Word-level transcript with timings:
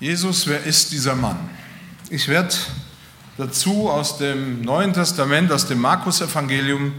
Jesus, 0.00 0.46
wer 0.46 0.62
ist 0.62 0.92
dieser 0.92 1.16
Mann? 1.16 1.36
Ich 2.08 2.28
werde 2.28 2.54
dazu 3.36 3.90
aus 3.90 4.16
dem 4.16 4.62
Neuen 4.62 4.92
Testament, 4.92 5.50
aus 5.50 5.66
dem 5.66 5.80
Markus-Evangelium, 5.80 6.92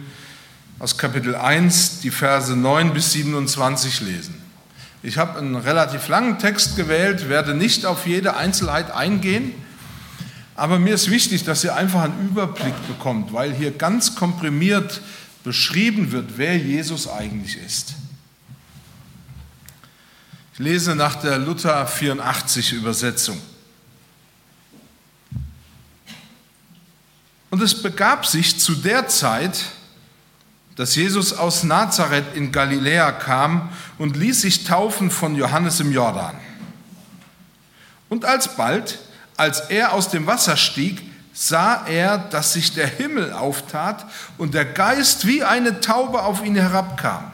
aus 0.80 0.98
Kapitel 0.98 1.34
1, 1.34 2.02
die 2.02 2.12
Verse 2.12 2.54
9 2.54 2.94
bis 2.94 3.14
27 3.14 4.02
lesen. 4.02 4.42
Ich 5.02 5.18
habe 5.18 5.40
einen 5.40 5.56
relativ 5.56 6.10
langen 6.10 6.40
Text 6.40 6.76
gewählt, 6.76 7.30
werde 7.30 7.54
nicht 7.54 7.86
auf 7.86 8.06
jede 8.06 8.36
Einzelheit 8.36 8.92
eingehen, 8.92 9.54
aber 10.58 10.78
mir 10.78 10.96
ist 10.96 11.10
wichtig, 11.10 11.46
dass 11.46 11.64
ihr 11.64 11.78
einfach 11.78 12.02
einen 12.02 12.28
Überblick 12.28 12.76
bekommt, 12.90 13.32
weil 13.32 13.54
hier 13.54 13.72
ganz 13.72 14.16
komprimiert 14.16 15.00
beschrieben 15.46 16.12
wird, 16.12 16.32
wer 16.36 16.58
Jesus 16.58 17.10
eigentlich 17.10 17.58
ist. 17.66 17.94
Ich 20.60 20.66
lese 20.66 20.94
nach 20.94 21.16
der 21.16 21.38
Luther 21.38 21.88
84 21.88 22.74
Übersetzung. 22.74 23.40
Und 27.50 27.62
es 27.62 27.82
begab 27.82 28.26
sich 28.26 28.60
zu 28.60 28.76
der 28.76 29.08
Zeit, 29.08 29.58
dass 30.76 30.98
Jesus 30.98 31.32
aus 31.32 31.64
Nazareth 31.64 32.36
in 32.36 32.52
Galiläa 32.52 33.14
kam 33.14 33.70
und 33.98 34.18
ließ 34.18 34.42
sich 34.42 34.66
taufen 34.66 35.12
von 35.12 35.38
Johannes 35.38 35.80
im 35.80 35.94
Jordan. 35.94 36.36
Und 38.10 38.26
alsbald, 38.26 39.00
als 39.38 39.62
er 39.70 39.94
aus 39.94 40.10
dem 40.10 40.28
Wasser 40.28 40.58
stieg, 40.58 41.02
sah 41.32 41.88
er, 41.88 42.18
dass 42.18 42.52
sich 42.52 42.74
der 42.74 42.88
Himmel 42.88 43.32
auftat 43.32 44.06
und 44.38 44.54
der 44.54 44.66
Geist 44.66 45.26
wie 45.26 45.42
eine 45.42 45.80
Taube 45.80 46.22
auf 46.22 46.44
ihn 46.44 46.58
herabkam. 46.58 47.32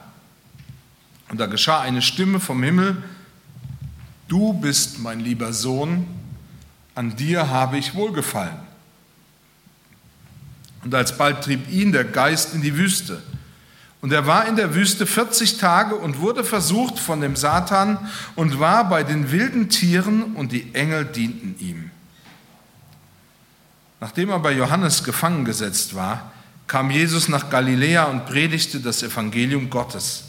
Und 1.29 1.39
da 1.39 1.47
geschah 1.47 1.81
eine 1.81 2.03
Stimme 2.03 2.39
vom 2.39 2.61
Himmel, 2.61 3.01
Du 4.27 4.53
bist 4.53 4.99
mein 4.99 5.19
lieber 5.19 5.53
Sohn, 5.53 6.07
an 6.95 7.15
dir 7.15 7.49
habe 7.49 7.77
ich 7.77 7.93
wohlgefallen. 7.93 8.57
Und 10.83 10.93
alsbald 10.95 11.43
trieb 11.43 11.69
ihn 11.69 11.91
der 11.91 12.05
Geist 12.05 12.53
in 12.53 12.61
die 12.61 12.77
Wüste. 12.77 13.21
Und 14.01 14.11
er 14.13 14.27
war 14.27 14.47
in 14.47 14.55
der 14.55 14.75
Wüste 14.75 15.05
40 15.05 15.57
Tage 15.57 15.95
und 15.95 16.19
wurde 16.19 16.43
versucht 16.43 16.99
von 16.99 17.21
dem 17.21 17.35
Satan 17.35 17.97
und 18.35 18.59
war 18.59 18.87
bei 18.87 19.03
den 19.03 19.31
wilden 19.31 19.69
Tieren 19.69 20.35
und 20.35 20.51
die 20.51 20.73
Engel 20.75 21.05
dienten 21.05 21.55
ihm. 21.59 21.89
Nachdem 23.99 24.29
aber 24.29 24.51
Johannes 24.51 25.03
gefangen 25.03 25.45
gesetzt 25.45 25.95
war, 25.95 26.31
kam 26.67 26.91
Jesus 26.91 27.29
nach 27.29 27.49
Galiläa 27.49 28.05
und 28.05 28.25
predigte 28.25 28.79
das 28.79 29.01
Evangelium 29.01 29.69
Gottes 29.69 30.25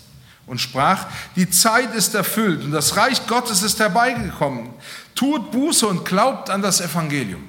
und 0.47 0.61
sprach, 0.61 1.07
die 1.35 1.51
Zeit 1.51 1.95
ist 1.95 2.15
erfüllt 2.15 2.63
und 2.63 2.71
das 2.71 2.97
Reich 2.97 3.27
Gottes 3.27 3.63
ist 3.63 3.81
herbeigekommen. 3.81 4.71
Tut 5.15 5.51
Buße 5.51 5.87
und 5.87 6.05
glaubt 6.05 6.51
an 6.51 6.63
das 6.63 6.81
Evangelium. 6.81 7.45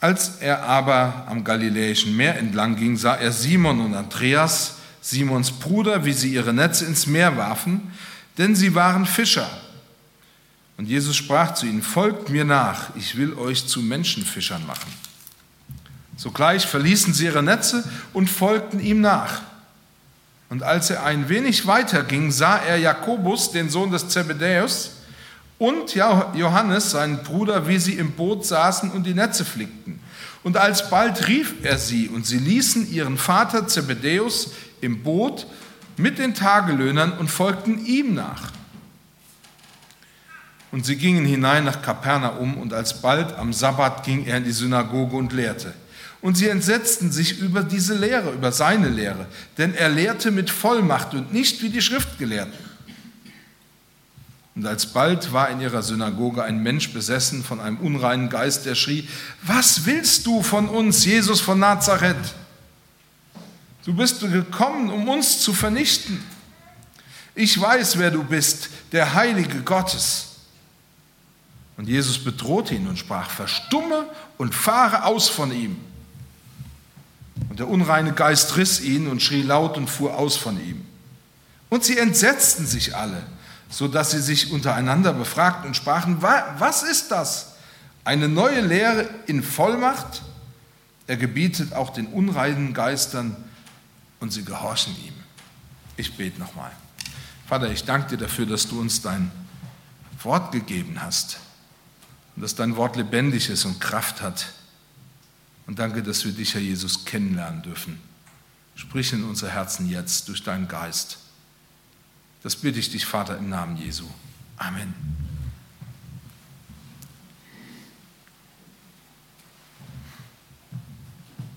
Als 0.00 0.38
er 0.40 0.62
aber 0.62 1.26
am 1.28 1.44
Galiläischen 1.44 2.16
Meer 2.16 2.38
entlang 2.38 2.74
ging, 2.74 2.96
sah 2.96 3.16
er 3.16 3.32
Simon 3.32 3.80
und 3.80 3.94
Andreas, 3.94 4.76
Simons 5.02 5.52
Bruder, 5.52 6.04
wie 6.04 6.12
sie 6.12 6.32
ihre 6.32 6.54
Netze 6.54 6.86
ins 6.86 7.06
Meer 7.06 7.36
warfen, 7.36 7.92
denn 8.38 8.56
sie 8.56 8.74
waren 8.74 9.04
Fischer. 9.04 9.48
Und 10.78 10.86
Jesus 10.86 11.16
sprach 11.16 11.52
zu 11.52 11.66
ihnen, 11.66 11.82
folgt 11.82 12.30
mir 12.30 12.46
nach, 12.46 12.96
ich 12.96 13.16
will 13.16 13.34
euch 13.34 13.66
zu 13.66 13.82
Menschenfischern 13.82 14.66
machen. 14.66 14.90
Sogleich 16.16 16.66
verließen 16.66 17.12
sie 17.12 17.26
ihre 17.26 17.42
Netze 17.42 17.84
und 18.14 18.28
folgten 18.30 18.80
ihm 18.80 19.02
nach. 19.02 19.42
Und 20.50 20.64
als 20.64 20.90
er 20.90 21.04
ein 21.04 21.28
wenig 21.28 21.66
weiter 21.66 22.02
ging, 22.02 22.32
sah 22.32 22.58
er 22.58 22.76
Jakobus, 22.76 23.52
den 23.52 23.70
Sohn 23.70 23.92
des 23.92 24.08
Zebedäus, 24.08 24.96
und 25.58 25.94
Johannes, 25.94 26.90
seinen 26.90 27.22
Bruder, 27.22 27.68
wie 27.68 27.78
sie 27.78 27.92
im 27.92 28.12
Boot 28.12 28.46
saßen 28.46 28.90
und 28.90 29.06
die 29.06 29.14
Netze 29.14 29.44
flickten. 29.44 30.00
Und 30.42 30.56
alsbald 30.56 31.28
rief 31.28 31.54
er 31.62 31.78
sie, 31.78 32.08
und 32.08 32.26
sie 32.26 32.38
ließen 32.38 32.90
ihren 32.90 33.18
Vater 33.18 33.68
Zebedäus 33.68 34.52
im 34.80 35.02
Boot 35.02 35.46
mit 35.96 36.18
den 36.18 36.34
Tagelöhnern 36.34 37.12
und 37.12 37.28
folgten 37.28 37.84
ihm 37.84 38.14
nach. 38.14 38.52
Und 40.72 40.86
sie 40.86 40.96
gingen 40.96 41.26
hinein 41.26 41.64
nach 41.64 41.82
Kapernaum, 41.82 42.56
und 42.56 42.72
alsbald 42.72 43.34
am 43.34 43.52
Sabbat 43.52 44.02
ging 44.02 44.24
er 44.26 44.38
in 44.38 44.44
die 44.44 44.52
Synagoge 44.52 45.14
und 45.14 45.32
lehrte. 45.32 45.74
Und 46.22 46.36
sie 46.36 46.48
entsetzten 46.48 47.10
sich 47.10 47.38
über 47.38 47.62
diese 47.62 47.94
Lehre, 47.94 48.32
über 48.32 48.52
seine 48.52 48.88
Lehre, 48.88 49.26
denn 49.56 49.74
er 49.74 49.88
lehrte 49.88 50.30
mit 50.30 50.50
Vollmacht 50.50 51.14
und 51.14 51.32
nicht 51.32 51.62
wie 51.62 51.70
die 51.70 51.80
Schriftgelehrten. 51.80 52.70
Und 54.54 54.66
alsbald 54.66 55.32
war 55.32 55.48
in 55.48 55.60
ihrer 55.60 55.82
Synagoge 55.82 56.42
ein 56.42 56.62
Mensch 56.62 56.92
besessen 56.92 57.42
von 57.42 57.60
einem 57.60 57.78
unreinen 57.78 58.28
Geist, 58.28 58.66
der 58.66 58.74
schrie, 58.74 59.08
was 59.42 59.86
willst 59.86 60.26
du 60.26 60.42
von 60.42 60.68
uns, 60.68 61.04
Jesus 61.06 61.40
von 61.40 61.58
Nazareth? 61.58 62.34
Du 63.86 63.94
bist 63.94 64.20
gekommen, 64.20 64.90
um 64.90 65.08
uns 65.08 65.40
zu 65.40 65.54
vernichten. 65.54 66.22
Ich 67.34 67.58
weiß, 67.58 67.98
wer 67.98 68.10
du 68.10 68.22
bist, 68.22 68.68
der 68.92 69.14
Heilige 69.14 69.62
Gottes. 69.62 70.26
Und 71.78 71.88
Jesus 71.88 72.22
bedrohte 72.22 72.74
ihn 72.74 72.86
und 72.86 72.98
sprach, 72.98 73.30
verstumme 73.30 74.04
und 74.36 74.54
fahre 74.54 75.04
aus 75.06 75.30
von 75.30 75.50
ihm. 75.50 75.78
Der 77.60 77.68
unreine 77.68 78.14
Geist 78.14 78.56
riss 78.56 78.80
ihn 78.80 79.06
und 79.06 79.20
schrie 79.20 79.42
laut 79.42 79.76
und 79.76 79.86
fuhr 79.86 80.16
aus 80.16 80.34
von 80.34 80.58
ihm. 80.58 80.82
Und 81.68 81.84
sie 81.84 81.98
entsetzten 81.98 82.64
sich 82.64 82.96
alle, 82.96 83.22
so 83.68 83.86
dass 83.86 84.12
sie 84.12 84.20
sich 84.20 84.50
untereinander 84.50 85.12
befragten 85.12 85.66
und 85.66 85.74
sprachen, 85.74 86.22
was 86.22 86.82
ist 86.82 87.10
das? 87.10 87.52
Eine 88.02 88.30
neue 88.30 88.62
Lehre 88.62 89.10
in 89.26 89.42
Vollmacht? 89.42 90.22
Er 91.06 91.18
gebietet 91.18 91.74
auch 91.74 91.90
den 91.90 92.06
unreinen 92.06 92.72
Geistern 92.72 93.36
und 94.20 94.32
sie 94.32 94.42
gehorchen 94.42 94.96
ihm. 95.04 95.12
Ich 95.98 96.16
bete 96.16 96.40
nochmal. 96.40 96.70
Vater, 97.46 97.70
ich 97.70 97.84
danke 97.84 98.16
dir 98.16 98.24
dafür, 98.24 98.46
dass 98.46 98.68
du 98.68 98.80
uns 98.80 99.02
dein 99.02 99.30
Wort 100.22 100.50
gegeben 100.50 101.02
hast 101.02 101.40
und 102.36 102.42
dass 102.42 102.54
dein 102.54 102.76
Wort 102.76 102.96
lebendig 102.96 103.50
ist 103.50 103.66
und 103.66 103.82
Kraft 103.82 104.22
hat. 104.22 104.46
Und 105.70 105.78
danke, 105.78 106.02
dass 106.02 106.24
wir 106.24 106.32
dich, 106.32 106.54
Herr 106.54 106.60
Jesus, 106.60 107.04
kennenlernen 107.04 107.62
dürfen. 107.62 108.00
Sprich 108.74 109.12
in 109.12 109.22
unser 109.22 109.50
Herzen 109.50 109.88
jetzt 109.88 110.26
durch 110.26 110.42
deinen 110.42 110.66
Geist. 110.66 111.18
Das 112.42 112.56
bitte 112.56 112.80
ich 112.80 112.90
dich, 112.90 113.06
Vater, 113.06 113.38
im 113.38 113.50
Namen 113.50 113.76
Jesu. 113.76 114.04
Amen. 114.56 114.92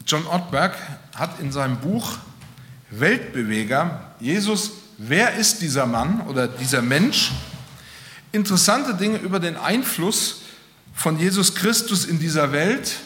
John 0.06 0.28
Ottberg 0.28 0.78
hat 1.16 1.40
in 1.40 1.52
seinem 1.52 1.78
Buch 1.78 2.20
Weltbeweger, 2.92 4.14
Jesus, 4.20 4.74
wer 5.00 5.34
ist 5.34 5.64
dieser 5.64 5.88
Mann 5.88 6.22
oder 6.28 6.48
dieser 6.48 6.84
Mensch, 6.84 7.32
interessante 8.32 8.94
Dinge 8.94 9.18
über 9.18 9.40
den 9.40 9.58
Einfluss 9.58 10.42
von 10.94 11.18
Jesus 11.18 11.56
Christus 11.56 12.06
in 12.06 12.20
dieser 12.20 12.52
Welt 12.52 13.00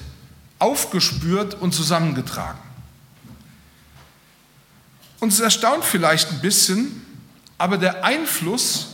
aufgespürt 0.59 1.55
und 1.55 1.73
zusammengetragen. 1.73 2.59
Uns 5.19 5.39
erstaunt 5.39 5.83
vielleicht 5.83 6.31
ein 6.31 6.41
bisschen, 6.41 7.05
aber 7.57 7.77
der 7.77 8.03
Einfluss 8.03 8.89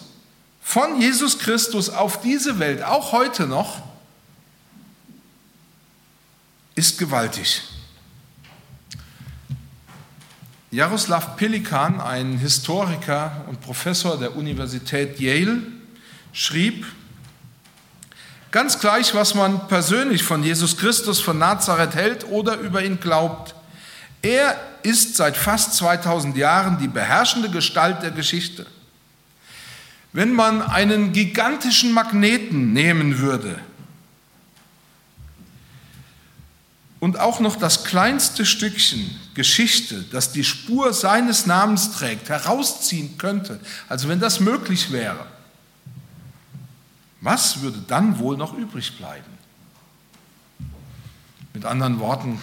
von 0.62 1.02
Jesus 1.02 1.40
Christus 1.40 1.90
auf 1.90 2.22
diese 2.22 2.60
Welt, 2.60 2.82
auch 2.84 3.12
heute 3.12 3.46
noch, 3.46 3.82
ist 6.76 6.98
gewaltig. 6.98 7.62
Jaroslav 10.72 11.36
Pelikan, 11.36 12.02
ein 12.02 12.40
Historiker 12.40 13.46
und 13.48 13.62
Professor 13.62 14.18
der 14.18 14.36
Universität 14.36 15.20
Yale, 15.20 15.62
schrieb, 16.32 16.88
Ganz 18.54 18.78
gleich, 18.78 19.16
was 19.16 19.34
man 19.34 19.68
persönlich 19.68 20.22
von 20.22 20.44
Jesus 20.44 20.78
Christus 20.78 21.20
von 21.20 21.40
Nazareth 21.40 21.96
hält 21.96 22.28
oder 22.30 22.60
über 22.60 22.84
ihn 22.84 23.00
glaubt. 23.00 23.56
Er 24.22 24.56
ist 24.84 25.16
seit 25.16 25.36
fast 25.36 25.74
2000 25.74 26.38
Jahren 26.38 26.78
die 26.78 26.88
beherrschende 26.88 27.50
Gestalt 27.50 28.04
der 28.04 28.12
Geschichte. 28.12 28.68
Wenn 30.12 30.34
man 30.34 30.62
einen 30.62 31.14
gigantischen 31.14 31.94
Magneten 31.94 32.74
nehmen 32.74 33.18
würde 33.18 33.58
und 37.00 37.20
auch 37.20 37.40
noch 37.40 37.56
das 37.56 37.86
kleinste 37.86 38.46
Stückchen 38.46 39.20
Geschichte, 39.34 40.06
das 40.12 40.32
die 40.32 40.44
Spur 40.44 40.94
seines 40.94 41.48
Namens 41.48 41.94
trägt, 41.94 42.30
herausziehen 42.30 43.18
könnte, 43.18 43.60
also 43.90 44.10
wenn 44.10 44.20
das 44.20 44.40
möglich 44.40 44.92
wäre, 44.92 45.26
was 47.24 47.62
würde 47.62 47.80
dann 47.88 48.20
wohl 48.20 48.38
noch 48.38 48.54
übrig 48.54 48.98
bleiben? 48.98 49.32
Mit 51.54 51.66
anderen 51.66 52.00
Worten, 52.00 52.40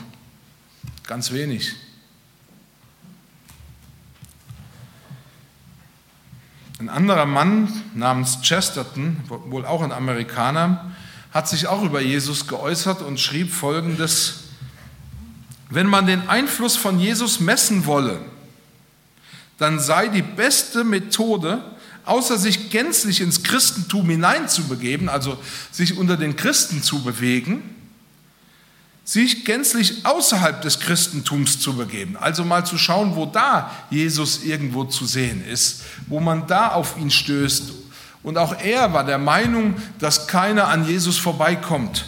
ganz 1.06 1.32
wenig. 1.32 1.74
Ein 6.78 6.88
anderer 6.88 7.26
Mann 7.26 7.70
namens 7.94 8.40
Chesterton, 8.40 9.22
wohl 9.28 9.66
auch 9.66 9.82
ein 9.82 9.92
Amerikaner, 9.92 10.92
hat 11.30 11.46
sich 11.46 11.66
auch 11.66 11.82
über 11.82 12.00
Jesus 12.00 12.46
geäußert 12.46 13.02
und 13.02 13.20
schrieb 13.20 13.52
folgendes, 13.52 14.44
wenn 15.68 15.86
man 15.86 16.06
den 16.06 16.28
Einfluss 16.28 16.76
von 16.76 16.98
Jesus 16.98 17.38
messen 17.38 17.84
wolle, 17.84 18.22
dann 19.58 19.78
sei 19.78 20.08
die 20.08 20.22
beste 20.22 20.82
Methode, 20.82 21.62
außer 22.10 22.38
sich 22.38 22.70
gänzlich 22.70 23.20
ins 23.20 23.44
Christentum 23.44 24.10
hineinzubegeben, 24.10 25.08
also 25.08 25.38
sich 25.70 25.96
unter 25.96 26.16
den 26.16 26.34
Christen 26.34 26.82
zu 26.82 27.04
bewegen, 27.04 27.62
sich 29.04 29.44
gänzlich 29.44 30.04
außerhalb 30.04 30.60
des 30.60 30.80
Christentums 30.80 31.60
zu 31.60 31.76
begeben. 31.76 32.16
Also 32.16 32.44
mal 32.44 32.66
zu 32.66 32.78
schauen, 32.78 33.14
wo 33.14 33.26
da 33.26 33.70
Jesus 33.90 34.42
irgendwo 34.42 34.84
zu 34.84 35.06
sehen 35.06 35.46
ist, 35.46 35.82
wo 36.08 36.18
man 36.18 36.48
da 36.48 36.72
auf 36.72 36.98
ihn 36.98 37.12
stößt. 37.12 37.70
Und 38.24 38.36
auch 38.38 38.58
er 38.58 38.92
war 38.92 39.04
der 39.04 39.18
Meinung, 39.18 39.80
dass 40.00 40.26
keiner 40.26 40.66
an 40.66 40.86
Jesus 40.86 41.16
vorbeikommt. 41.16 42.06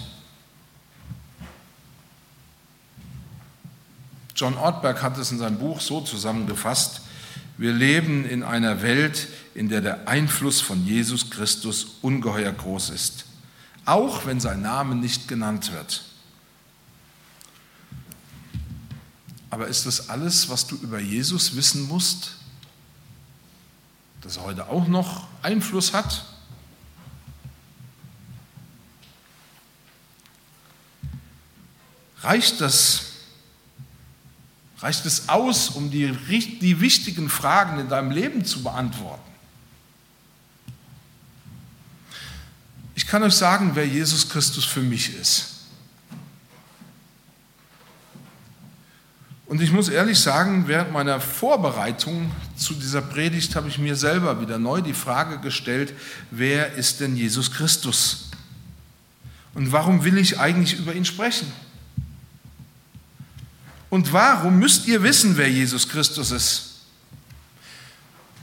John 4.34 4.56
Ortberg 4.56 5.00
hat 5.00 5.16
es 5.18 5.30
in 5.30 5.38
seinem 5.38 5.58
Buch 5.58 5.80
so 5.80 6.00
zusammengefasst, 6.00 7.02
wir 7.58 7.72
leben 7.72 8.24
in 8.24 8.42
einer 8.42 8.82
Welt, 8.82 9.28
in 9.54 9.68
der 9.68 9.80
der 9.80 10.08
Einfluss 10.08 10.60
von 10.60 10.84
Jesus 10.86 11.30
Christus 11.30 11.98
ungeheuer 12.02 12.52
groß 12.52 12.90
ist, 12.90 13.26
auch 13.84 14.26
wenn 14.26 14.40
sein 14.40 14.62
Name 14.62 14.94
nicht 14.94 15.28
genannt 15.28 15.72
wird. 15.72 16.04
Aber 19.50 19.68
ist 19.68 19.84
das 19.84 20.08
alles, 20.08 20.48
was 20.48 20.66
du 20.66 20.76
über 20.76 20.98
Jesus 20.98 21.54
wissen 21.54 21.86
musst? 21.86 22.36
Dass 24.22 24.38
er 24.38 24.44
heute 24.44 24.68
auch 24.68 24.88
noch 24.88 25.26
Einfluss 25.42 25.92
hat? 25.92 26.24
Reicht 32.22 32.60
das? 32.62 33.11
Reicht 34.82 35.06
es 35.06 35.28
aus, 35.28 35.70
um 35.70 35.92
die, 35.92 36.10
die 36.60 36.80
wichtigen 36.80 37.28
Fragen 37.28 37.78
in 37.78 37.88
deinem 37.88 38.10
Leben 38.10 38.44
zu 38.44 38.64
beantworten? 38.64 39.30
Ich 42.96 43.06
kann 43.06 43.22
euch 43.22 43.34
sagen, 43.34 43.70
wer 43.74 43.86
Jesus 43.86 44.28
Christus 44.28 44.64
für 44.64 44.80
mich 44.80 45.14
ist. 45.14 45.48
Und 49.46 49.60
ich 49.60 49.70
muss 49.70 49.88
ehrlich 49.88 50.18
sagen, 50.18 50.66
während 50.66 50.92
meiner 50.92 51.20
Vorbereitung 51.20 52.32
zu 52.56 52.74
dieser 52.74 53.02
Predigt 53.02 53.54
habe 53.54 53.68
ich 53.68 53.78
mir 53.78 53.94
selber 53.94 54.40
wieder 54.40 54.58
neu 54.58 54.80
die 54.80 54.94
Frage 54.94 55.38
gestellt, 55.38 55.94
wer 56.30 56.72
ist 56.72 57.00
denn 57.00 57.16
Jesus 57.16 57.52
Christus? 57.52 58.30
Und 59.54 59.70
warum 59.70 60.04
will 60.04 60.18
ich 60.18 60.40
eigentlich 60.40 60.78
über 60.78 60.94
ihn 60.94 61.04
sprechen? 61.04 61.52
Und 63.92 64.10
warum 64.10 64.58
müsst 64.58 64.86
ihr 64.86 65.02
wissen, 65.02 65.36
wer 65.36 65.50
Jesus 65.50 65.86
Christus 65.86 66.30
ist? 66.30 66.76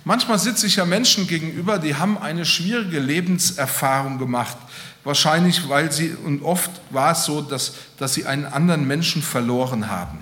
Manchmal 0.03 0.37
sitze 0.37 0.67
ich 0.67 0.75
ja 0.75 0.85
Menschen 0.85 1.25
gegenüber, 1.25 1.79
die 1.79 1.95
haben 1.95 2.19
eine 2.19 2.45
schwierige 2.45 2.99
Lebenserfahrung 2.99 4.19
gemacht. 4.19 4.55
Wahrscheinlich, 5.03 5.67
weil 5.67 5.91
sie, 5.91 6.11
und 6.11 6.43
oft 6.43 6.69
war 6.91 7.13
es 7.13 7.25
so, 7.25 7.41
dass, 7.41 7.73
dass 7.97 8.13
sie 8.13 8.27
einen 8.27 8.45
anderen 8.45 8.85
Menschen 8.85 9.23
verloren 9.23 9.89
haben. 9.89 10.19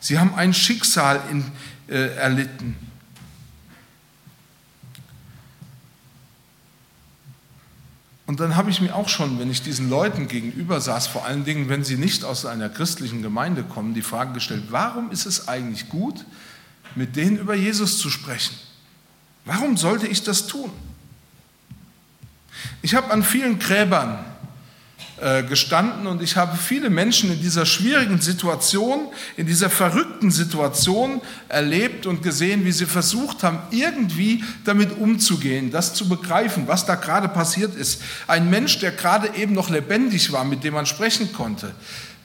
Sie 0.00 0.18
haben 0.18 0.34
ein 0.34 0.52
Schicksal 0.52 1.22
in, 1.30 1.44
äh, 1.88 2.16
erlitten. 2.16 2.76
Und 8.28 8.40
dann 8.40 8.56
habe 8.56 8.68
ich 8.68 8.82
mir 8.82 8.94
auch 8.94 9.08
schon, 9.08 9.38
wenn 9.38 9.50
ich 9.50 9.62
diesen 9.62 9.88
Leuten 9.88 10.28
gegenüber 10.28 10.82
saß, 10.82 11.06
vor 11.06 11.24
allen 11.24 11.46
Dingen, 11.46 11.70
wenn 11.70 11.82
sie 11.82 11.96
nicht 11.96 12.24
aus 12.24 12.44
einer 12.44 12.68
christlichen 12.68 13.22
Gemeinde 13.22 13.62
kommen, 13.62 13.94
die 13.94 14.02
Frage 14.02 14.34
gestellt, 14.34 14.64
warum 14.68 15.10
ist 15.10 15.24
es 15.24 15.48
eigentlich 15.48 15.88
gut, 15.88 16.26
mit 16.94 17.16
denen 17.16 17.38
über 17.38 17.54
Jesus 17.54 17.96
zu 17.96 18.10
sprechen? 18.10 18.54
Warum 19.46 19.78
sollte 19.78 20.06
ich 20.06 20.24
das 20.24 20.46
tun? 20.46 20.70
Ich 22.82 22.94
habe 22.94 23.10
an 23.12 23.22
vielen 23.22 23.58
Gräbern 23.58 24.22
gestanden 25.48 26.06
und 26.06 26.22
ich 26.22 26.36
habe 26.36 26.56
viele 26.56 26.90
Menschen 26.90 27.32
in 27.32 27.40
dieser 27.40 27.66
schwierigen 27.66 28.20
Situation, 28.20 29.08
in 29.36 29.46
dieser 29.46 29.68
verrückten 29.68 30.30
Situation 30.30 31.20
erlebt 31.48 32.06
und 32.06 32.22
gesehen, 32.22 32.64
wie 32.64 32.72
sie 32.72 32.86
versucht 32.86 33.42
haben, 33.42 33.58
irgendwie 33.70 34.44
damit 34.64 34.96
umzugehen, 34.96 35.70
das 35.70 35.94
zu 35.94 36.08
begreifen, 36.08 36.68
was 36.68 36.86
da 36.86 36.94
gerade 36.94 37.28
passiert 37.28 37.74
ist. 37.74 38.02
Ein 38.26 38.48
Mensch, 38.48 38.78
der 38.78 38.92
gerade 38.92 39.34
eben 39.36 39.54
noch 39.54 39.70
lebendig 39.70 40.30
war, 40.30 40.44
mit 40.44 40.62
dem 40.62 40.74
man 40.74 40.86
sprechen 40.86 41.32
konnte, 41.32 41.74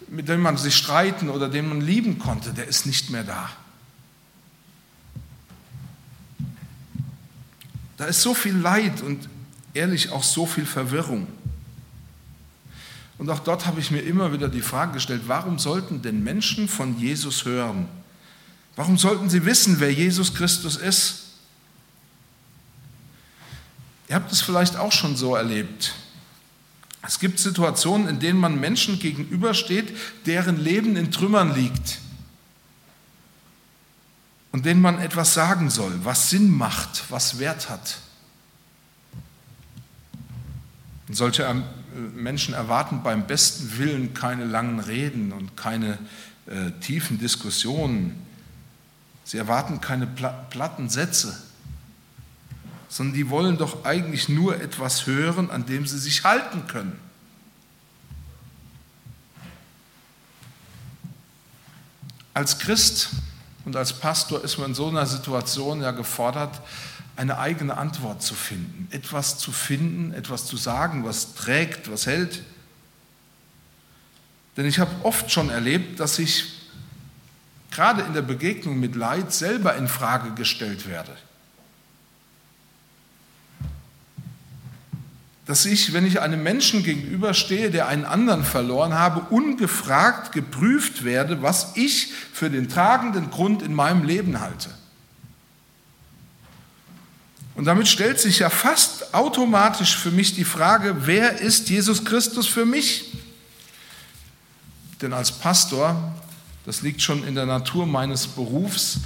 mit 0.09 0.29
dem 0.29 0.41
man 0.41 0.57
sich 0.57 0.75
streiten 0.75 1.29
oder 1.29 1.49
den 1.49 1.67
man 1.69 1.81
lieben 1.81 2.19
konnte, 2.19 2.53
der 2.53 2.67
ist 2.67 2.85
nicht 2.85 3.09
mehr 3.09 3.23
da. 3.23 3.49
Da 7.97 8.05
ist 8.05 8.21
so 8.21 8.33
viel 8.33 8.55
Leid 8.55 9.01
und 9.01 9.29
ehrlich 9.73 10.11
auch 10.11 10.23
so 10.23 10.45
viel 10.45 10.65
Verwirrung. 10.65 11.27
Und 13.17 13.29
auch 13.29 13.39
dort 13.39 13.65
habe 13.65 13.79
ich 13.79 13.91
mir 13.91 14.01
immer 14.01 14.33
wieder 14.33 14.49
die 14.49 14.61
Frage 14.61 14.93
gestellt, 14.93 15.23
warum 15.27 15.59
sollten 15.59 16.01
denn 16.01 16.23
Menschen 16.23 16.67
von 16.67 16.97
Jesus 16.97 17.45
hören? 17.45 17.87
Warum 18.75 18.97
sollten 18.97 19.29
sie 19.29 19.45
wissen, 19.45 19.79
wer 19.79 19.93
Jesus 19.93 20.33
Christus 20.33 20.77
ist? 20.77 21.19
Ihr 24.09 24.15
habt 24.15 24.31
es 24.31 24.41
vielleicht 24.41 24.75
auch 24.75 24.91
schon 24.91 25.15
so 25.15 25.35
erlebt. 25.35 25.93
Es 27.05 27.19
gibt 27.19 27.37
Situationen, 27.39 28.07
in 28.07 28.19
denen 28.19 28.39
man 28.39 28.59
Menschen 28.59 28.97
gegenübersteht, 28.97 29.95
deren 30.25 30.57
Leben 30.57 30.95
in 30.95 31.11
Trümmern 31.11 31.53
liegt 31.53 31.99
und 34.51 34.65
denen 34.65 34.81
man 34.81 34.99
etwas 34.99 35.33
sagen 35.33 35.69
soll, 35.69 35.93
was 36.03 36.29
Sinn 36.29 36.49
macht, 36.49 37.03
was 37.09 37.39
Wert 37.39 37.69
hat. 37.69 37.97
Und 41.07 41.15
solche 41.15 41.45
Menschen 42.15 42.53
erwarten 42.53 43.01
beim 43.03 43.27
besten 43.27 43.77
Willen 43.77 44.13
keine 44.13 44.45
langen 44.45 44.79
Reden 44.79 45.31
und 45.31 45.55
keine 45.57 45.97
äh, 46.45 46.71
tiefen 46.81 47.19
Diskussionen. 47.19 48.25
Sie 49.23 49.37
erwarten 49.37 49.79
keine 49.81 50.07
platten 50.07 50.89
Sätze, 50.89 51.41
sondern 52.89 53.15
die 53.15 53.29
wollen 53.29 53.57
doch 53.57 53.85
eigentlich 53.85 54.29
nur 54.29 54.59
etwas 54.61 55.07
hören, 55.07 55.49
an 55.49 55.65
dem 55.65 55.87
sie 55.87 55.97
sich 55.97 56.23
halten 56.23 56.67
können. 56.67 56.99
Als 62.33 62.59
Christ 62.59 63.09
und 63.63 63.75
als 63.75 63.93
Pastor 63.93 64.43
ist 64.43 64.57
man 64.57 64.69
in 64.69 64.75
so 64.75 64.89
einer 64.89 65.05
Situation 65.05 65.81
ja 65.81 65.91
gefordert, 65.91 66.61
eine 67.15 67.37
eigene 67.37 67.77
Antwort 67.77 68.23
zu 68.23 68.33
finden, 68.33 68.87
etwas 68.91 69.37
zu 69.37 69.51
finden, 69.51 70.13
etwas 70.13 70.45
zu 70.45 70.57
sagen, 70.57 71.03
was 71.05 71.35
trägt, 71.35 71.91
was 71.91 72.07
hält. 72.07 72.41
Denn 74.57 74.65
ich 74.65 74.79
habe 74.79 74.91
oft 75.03 75.31
schon 75.31 75.49
erlebt, 75.49 75.99
dass 75.99 76.19
ich 76.19 76.53
gerade 77.71 78.01
in 78.03 78.13
der 78.13 78.21
Begegnung 78.21 78.79
mit 78.79 78.95
Leid 78.95 79.33
selber 79.33 79.75
in 79.75 79.87
Frage 79.87 80.31
gestellt 80.31 80.87
werde. 80.87 81.15
Dass 85.45 85.65
ich, 85.65 85.91
wenn 85.91 86.05
ich 86.05 86.21
einem 86.21 86.41
Menschen 86.41 86.83
gegenüberstehe, 86.83 87.69
der 87.69 87.87
einen 87.87 88.05
anderen 88.05 88.45
verloren 88.45 88.93
habe, 88.93 89.21
ungefragt 89.29 90.31
geprüft 90.31 91.03
werde, 91.03 91.41
was 91.41 91.75
ich 91.75 92.13
für 92.31 92.49
den 92.49 92.69
tragenden 92.69 93.29
Grund 93.29 93.61
in 93.61 93.73
meinem 93.73 94.03
Leben 94.03 94.39
halte. 94.39 94.69
Und 97.55 97.65
damit 97.65 97.87
stellt 97.87 98.19
sich 98.19 98.39
ja 98.39 98.49
fast 98.49 99.13
automatisch 99.13 99.95
für 99.95 100.11
mich 100.11 100.33
die 100.33 100.45
Frage, 100.45 100.95
wer 101.05 101.39
ist 101.39 101.69
Jesus 101.69 102.03
Christus 102.03 102.47
für 102.47 102.65
mich? 102.65 103.11
Denn 105.01 105.13
als 105.13 105.31
Pastor, 105.31 106.15
das 106.65 106.81
liegt 106.81 107.01
schon 107.01 107.23
in 107.27 107.35
der 107.35 107.45
Natur 107.45 107.85
meines 107.85 108.25
Berufs, 108.25 108.99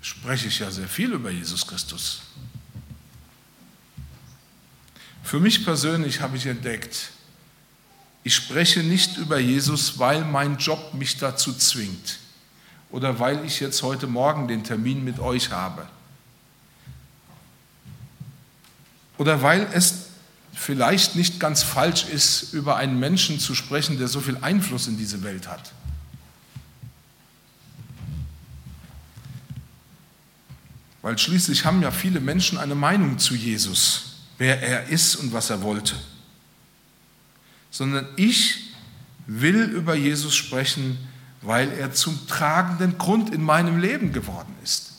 spreche 0.00 0.48
ich 0.48 0.58
ja 0.58 0.70
sehr 0.70 0.88
viel 0.88 1.12
über 1.12 1.30
Jesus 1.30 1.66
Christus. 1.66 2.22
Für 5.22 5.38
mich 5.38 5.64
persönlich 5.64 6.20
habe 6.20 6.36
ich 6.36 6.46
entdeckt, 6.46 7.10
ich 8.24 8.34
spreche 8.34 8.80
nicht 8.80 9.16
über 9.16 9.38
Jesus, 9.38 9.98
weil 9.98 10.24
mein 10.24 10.56
Job 10.56 10.94
mich 10.94 11.18
dazu 11.18 11.52
zwingt 11.52 12.18
oder 12.90 13.18
weil 13.18 13.44
ich 13.44 13.60
jetzt 13.60 13.82
heute 13.82 14.06
Morgen 14.06 14.46
den 14.46 14.62
Termin 14.62 15.02
mit 15.02 15.18
euch 15.18 15.50
habe. 15.50 15.86
Oder 19.22 19.40
weil 19.40 19.68
es 19.72 20.06
vielleicht 20.52 21.14
nicht 21.14 21.38
ganz 21.38 21.62
falsch 21.62 22.06
ist, 22.06 22.52
über 22.52 22.74
einen 22.74 22.98
Menschen 22.98 23.38
zu 23.38 23.54
sprechen, 23.54 23.96
der 23.96 24.08
so 24.08 24.20
viel 24.20 24.36
Einfluss 24.38 24.88
in 24.88 24.98
diese 24.98 25.22
Welt 25.22 25.46
hat. 25.46 25.72
Weil 31.02 31.16
schließlich 31.16 31.64
haben 31.64 31.82
ja 31.82 31.92
viele 31.92 32.18
Menschen 32.18 32.58
eine 32.58 32.74
Meinung 32.74 33.20
zu 33.20 33.36
Jesus, 33.36 34.16
wer 34.38 34.60
er 34.60 34.88
ist 34.88 35.14
und 35.14 35.32
was 35.32 35.50
er 35.50 35.62
wollte. 35.62 35.94
Sondern 37.70 38.08
ich 38.16 38.74
will 39.28 39.62
über 39.62 39.94
Jesus 39.94 40.34
sprechen, 40.34 40.98
weil 41.42 41.70
er 41.70 41.92
zum 41.92 42.26
tragenden 42.26 42.98
Grund 42.98 43.32
in 43.32 43.44
meinem 43.44 43.78
Leben 43.78 44.12
geworden 44.12 44.52
ist. 44.64 44.91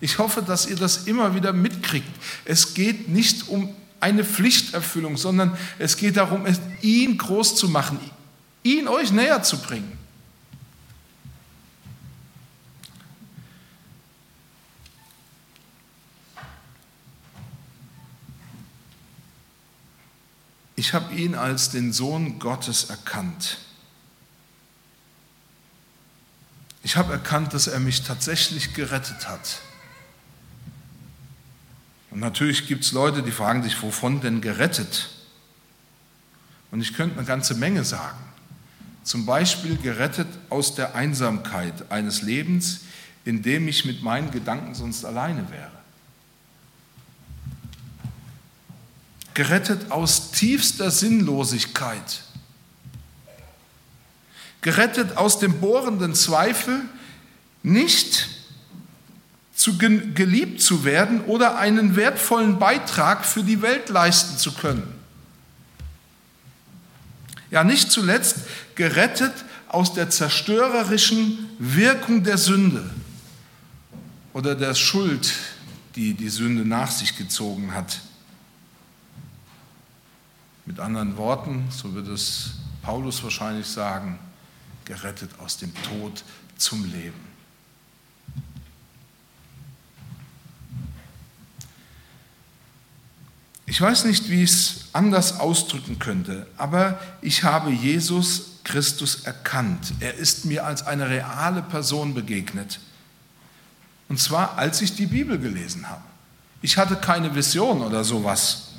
Ich 0.00 0.18
hoffe, 0.18 0.42
dass 0.42 0.66
ihr 0.66 0.76
das 0.76 1.06
immer 1.06 1.34
wieder 1.34 1.52
mitkriegt. 1.52 2.08
Es 2.44 2.74
geht 2.74 3.08
nicht 3.08 3.48
um 3.48 3.74
eine 4.00 4.24
Pflichterfüllung, 4.24 5.16
sondern 5.16 5.56
es 5.78 5.96
geht 5.96 6.16
darum, 6.16 6.46
ihn 6.82 7.18
groß 7.18 7.56
zu 7.56 7.68
machen, 7.68 7.98
ihn 8.62 8.86
euch 8.86 9.10
näher 9.10 9.42
zu 9.42 9.58
bringen. 9.58 9.98
Ich 20.76 20.94
habe 20.94 21.12
ihn 21.12 21.34
als 21.34 21.70
den 21.70 21.92
Sohn 21.92 22.38
Gottes 22.38 22.84
erkannt. 22.84 23.58
Ich 26.84 26.96
habe 26.96 27.12
erkannt, 27.12 27.52
dass 27.52 27.66
er 27.66 27.80
mich 27.80 28.04
tatsächlich 28.04 28.74
gerettet 28.74 29.28
hat. 29.28 29.60
Und 32.18 32.22
natürlich 32.22 32.66
gibt 32.66 32.82
es 32.82 32.90
Leute, 32.90 33.22
die 33.22 33.30
fragen 33.30 33.62
sich, 33.62 33.80
wovon 33.80 34.20
denn 34.20 34.40
gerettet? 34.40 35.08
Und 36.72 36.80
ich 36.80 36.94
könnte 36.94 37.16
eine 37.16 37.24
ganze 37.24 37.54
Menge 37.54 37.84
sagen. 37.84 38.18
Zum 39.04 39.24
Beispiel 39.24 39.76
gerettet 39.76 40.26
aus 40.50 40.74
der 40.74 40.96
Einsamkeit 40.96 41.92
eines 41.92 42.22
Lebens, 42.22 42.80
in 43.24 43.44
dem 43.44 43.68
ich 43.68 43.84
mit 43.84 44.02
meinen 44.02 44.32
Gedanken 44.32 44.74
sonst 44.74 45.04
alleine 45.04 45.48
wäre. 45.52 45.70
Gerettet 49.34 49.92
aus 49.92 50.32
tiefster 50.32 50.90
Sinnlosigkeit. 50.90 52.24
Gerettet 54.60 55.16
aus 55.16 55.38
dem 55.38 55.60
bohrenden 55.60 56.16
Zweifel, 56.16 56.80
nicht 57.62 58.37
zu 59.58 59.76
geliebt 59.76 60.62
zu 60.62 60.84
werden 60.84 61.20
oder 61.22 61.58
einen 61.58 61.96
wertvollen 61.96 62.60
Beitrag 62.60 63.24
für 63.24 63.42
die 63.42 63.60
Welt 63.60 63.88
leisten 63.88 64.38
zu 64.38 64.52
können. 64.52 64.84
Ja, 67.50 67.64
nicht 67.64 67.90
zuletzt 67.90 68.36
gerettet 68.76 69.32
aus 69.66 69.94
der 69.94 70.10
zerstörerischen 70.10 71.48
Wirkung 71.58 72.22
der 72.22 72.38
Sünde 72.38 72.88
oder 74.32 74.54
der 74.54 74.76
Schuld, 74.76 75.34
die 75.96 76.14
die 76.14 76.28
Sünde 76.28 76.64
nach 76.64 76.92
sich 76.92 77.16
gezogen 77.16 77.74
hat. 77.74 77.98
Mit 80.66 80.78
anderen 80.78 81.16
Worten, 81.16 81.66
so 81.70 81.92
wird 81.96 82.06
es 82.06 82.50
Paulus 82.82 83.24
wahrscheinlich 83.24 83.66
sagen, 83.66 84.20
gerettet 84.84 85.30
aus 85.40 85.56
dem 85.56 85.72
Tod 85.82 86.22
zum 86.56 86.84
Leben. 86.92 87.27
Ich 93.78 93.82
weiß 93.82 94.06
nicht, 94.06 94.28
wie 94.28 94.42
ich 94.42 94.50
es 94.50 94.74
anders 94.92 95.38
ausdrücken 95.38 96.00
könnte, 96.00 96.48
aber 96.56 96.98
ich 97.22 97.44
habe 97.44 97.70
Jesus 97.70 98.58
Christus 98.64 99.22
erkannt. 99.22 99.92
Er 100.00 100.14
ist 100.14 100.46
mir 100.46 100.66
als 100.66 100.84
eine 100.84 101.08
reale 101.08 101.62
Person 101.62 102.12
begegnet. 102.12 102.80
Und 104.08 104.18
zwar, 104.18 104.58
als 104.58 104.82
ich 104.82 104.96
die 104.96 105.06
Bibel 105.06 105.38
gelesen 105.38 105.88
habe. 105.88 106.02
Ich 106.60 106.76
hatte 106.76 106.96
keine 106.96 107.32
Vision 107.36 107.82
oder 107.82 108.02
sowas. 108.02 108.70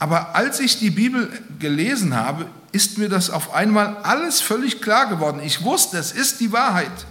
Aber 0.00 0.34
als 0.34 0.58
ich 0.58 0.80
die 0.80 0.90
Bibel 0.90 1.30
gelesen 1.60 2.16
habe, 2.16 2.46
ist 2.72 2.98
mir 2.98 3.08
das 3.08 3.30
auf 3.30 3.54
einmal 3.54 3.98
alles 3.98 4.40
völlig 4.40 4.82
klar 4.82 5.06
geworden. 5.06 5.40
Ich 5.44 5.62
wusste, 5.62 5.96
es 5.96 6.10
ist 6.10 6.40
die 6.40 6.50
Wahrheit. 6.50 7.06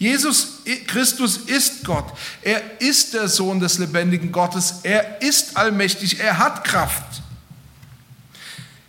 Jesus 0.00 0.60
Christus 0.86 1.36
ist 1.36 1.84
Gott. 1.84 2.06
Er 2.40 2.80
ist 2.80 3.12
der 3.12 3.28
Sohn 3.28 3.60
des 3.60 3.76
lebendigen 3.76 4.32
Gottes. 4.32 4.76
Er 4.82 5.20
ist 5.20 5.58
allmächtig. 5.58 6.18
Er 6.18 6.38
hat 6.38 6.64
Kraft. 6.64 7.20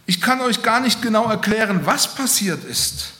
Ich 0.05 0.21
kann 0.21 0.39
euch 0.39 0.63
gar 0.63 0.79
nicht 0.79 1.01
genau 1.01 1.29
erklären, 1.29 1.85
was 1.85 2.15
passiert 2.15 2.63
ist. 2.63 3.11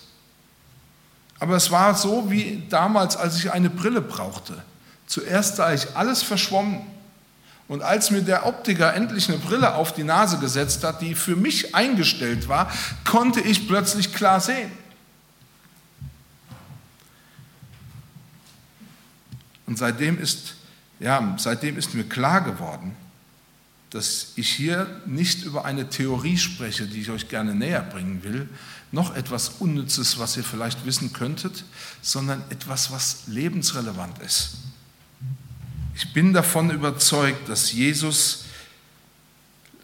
Aber 1.37 1.57
es 1.57 1.69
war 1.69 1.93
so 1.93 2.31
wie 2.31 2.63
damals, 2.69 3.17
als 3.17 3.35
ich 3.35 3.51
eine 3.51 3.69
Brille 3.69 3.99
brauchte. 3.99 4.63
Zuerst 5.05 5.57
sah 5.57 5.73
ich 5.73 5.93
alles 5.93 6.23
verschwommen. 6.23 6.79
Und 7.67 7.81
als 7.81 8.09
mir 8.09 8.21
der 8.21 8.45
Optiker 8.45 8.93
endlich 8.93 9.27
eine 9.27 9.37
Brille 9.37 9.75
auf 9.75 9.91
die 9.91 10.05
Nase 10.05 10.37
gesetzt 10.37 10.85
hat, 10.85 11.01
die 11.01 11.13
für 11.13 11.35
mich 11.35 11.75
eingestellt 11.75 12.47
war, 12.47 12.71
konnte 13.03 13.41
ich 13.41 13.67
plötzlich 13.67 14.13
klar 14.13 14.39
sehen. 14.39 14.71
Und 19.71 19.77
seitdem 19.77 20.19
ist, 20.19 20.55
ja, 20.99 21.33
seitdem 21.39 21.77
ist 21.77 21.93
mir 21.93 22.03
klar 22.03 22.41
geworden, 22.41 22.93
dass 23.89 24.33
ich 24.35 24.49
hier 24.49 25.01
nicht 25.05 25.45
über 25.45 25.63
eine 25.63 25.89
Theorie 25.89 26.37
spreche, 26.37 26.87
die 26.87 26.99
ich 26.99 27.09
euch 27.09 27.29
gerne 27.29 27.55
näher 27.55 27.81
bringen 27.81 28.21
will, 28.21 28.49
noch 28.91 29.15
etwas 29.15 29.47
Unnützes, 29.59 30.19
was 30.19 30.35
ihr 30.35 30.43
vielleicht 30.43 30.85
wissen 30.85 31.13
könntet, 31.13 31.63
sondern 32.01 32.43
etwas, 32.49 32.91
was 32.91 33.27
lebensrelevant 33.27 34.19
ist. 34.19 34.55
Ich 35.95 36.11
bin 36.11 36.33
davon 36.33 36.69
überzeugt, 36.69 37.47
dass 37.47 37.71
Jesus 37.71 38.43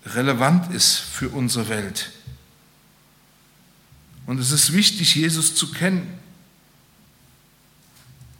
relevant 0.06 0.70
ist 0.74 0.98
für 0.98 1.30
unsere 1.30 1.70
Welt. 1.70 2.12
Und 4.26 4.38
es 4.38 4.52
ist 4.52 4.74
wichtig, 4.74 5.16
Jesus 5.16 5.56
zu 5.56 5.72
kennen. 5.72 6.27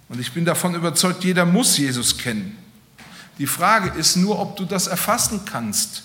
Und 0.10 0.20
ich 0.20 0.32
bin 0.32 0.46
davon 0.46 0.76
überzeugt, 0.76 1.24
jeder 1.24 1.46
muss 1.46 1.78
Jesus 1.78 2.18
kennen. 2.18 2.58
Die 3.38 3.48
Frage 3.48 3.98
ist 4.00 4.16
nur, 4.16 4.40
ob 4.40 4.58
du 4.58 4.66
das 4.66 4.88
erfassen 4.88 5.42
kannst, 5.46 6.04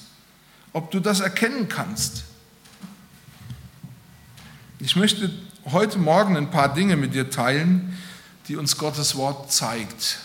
ob 0.73 0.91
du 0.91 1.01
das 1.01 1.21
erkennen 1.21 1.69
kannst. 1.69 2.25
Ich 4.79 4.97
möchte 4.97 5.33
heute 5.67 5.99
Morgen 5.99 6.37
ein 6.37 6.51
paar 6.51 6.75
Dinge 6.75 6.97
mit 6.97 7.15
dir 7.15 7.31
teilen, 7.31 7.97
die 8.49 8.57
uns 8.57 8.77
Gottes 8.77 9.15
Wort 9.15 9.53
zeigt, 9.53 10.19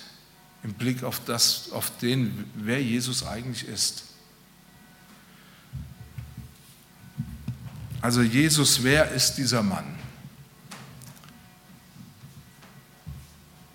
im 0.64 0.74
Blick 0.74 1.04
auf, 1.04 1.22
das, 1.24 1.72
auf 1.72 1.92
den, 2.00 2.46
wer 2.56 2.82
Jesus 2.82 3.26
eigentlich 3.26 3.68
ist. 3.68 4.04
Also 8.02 8.22
Jesus, 8.22 8.84
wer 8.84 9.12
ist 9.12 9.36
dieser 9.36 9.64
Mann? 9.64 9.97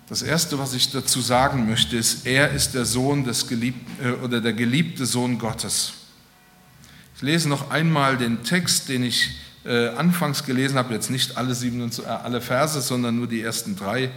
Das 0.09 0.21
erste, 0.21 0.59
was 0.59 0.73
ich 0.73 0.91
dazu 0.91 1.21
sagen 1.21 1.67
möchte, 1.67 1.95
ist, 1.95 2.25
er 2.25 2.51
ist 2.51 2.73
der 2.73 2.85
Sohn 2.85 3.23
des 3.23 3.47
geliebten, 3.47 4.05
äh, 4.05 4.11
oder 4.23 4.41
der 4.41 4.53
geliebte 4.53 5.05
Sohn 5.05 5.39
Gottes. 5.39 5.93
Ich 7.15 7.21
lese 7.21 7.47
noch 7.47 7.71
einmal 7.71 8.17
den 8.17 8.43
Text, 8.43 8.89
den 8.89 9.03
ich 9.03 9.31
äh, 9.65 9.89
anfangs 9.89 10.43
gelesen 10.43 10.77
habe, 10.77 10.93
jetzt 10.93 11.09
nicht 11.09 11.37
alle, 11.37 11.55
sieben, 11.55 11.89
äh, 11.89 12.05
alle 12.05 12.41
Verse, 12.41 12.81
sondern 12.81 13.15
nur 13.15 13.27
die 13.27 13.41
ersten 13.41 13.75
drei. 13.75 14.11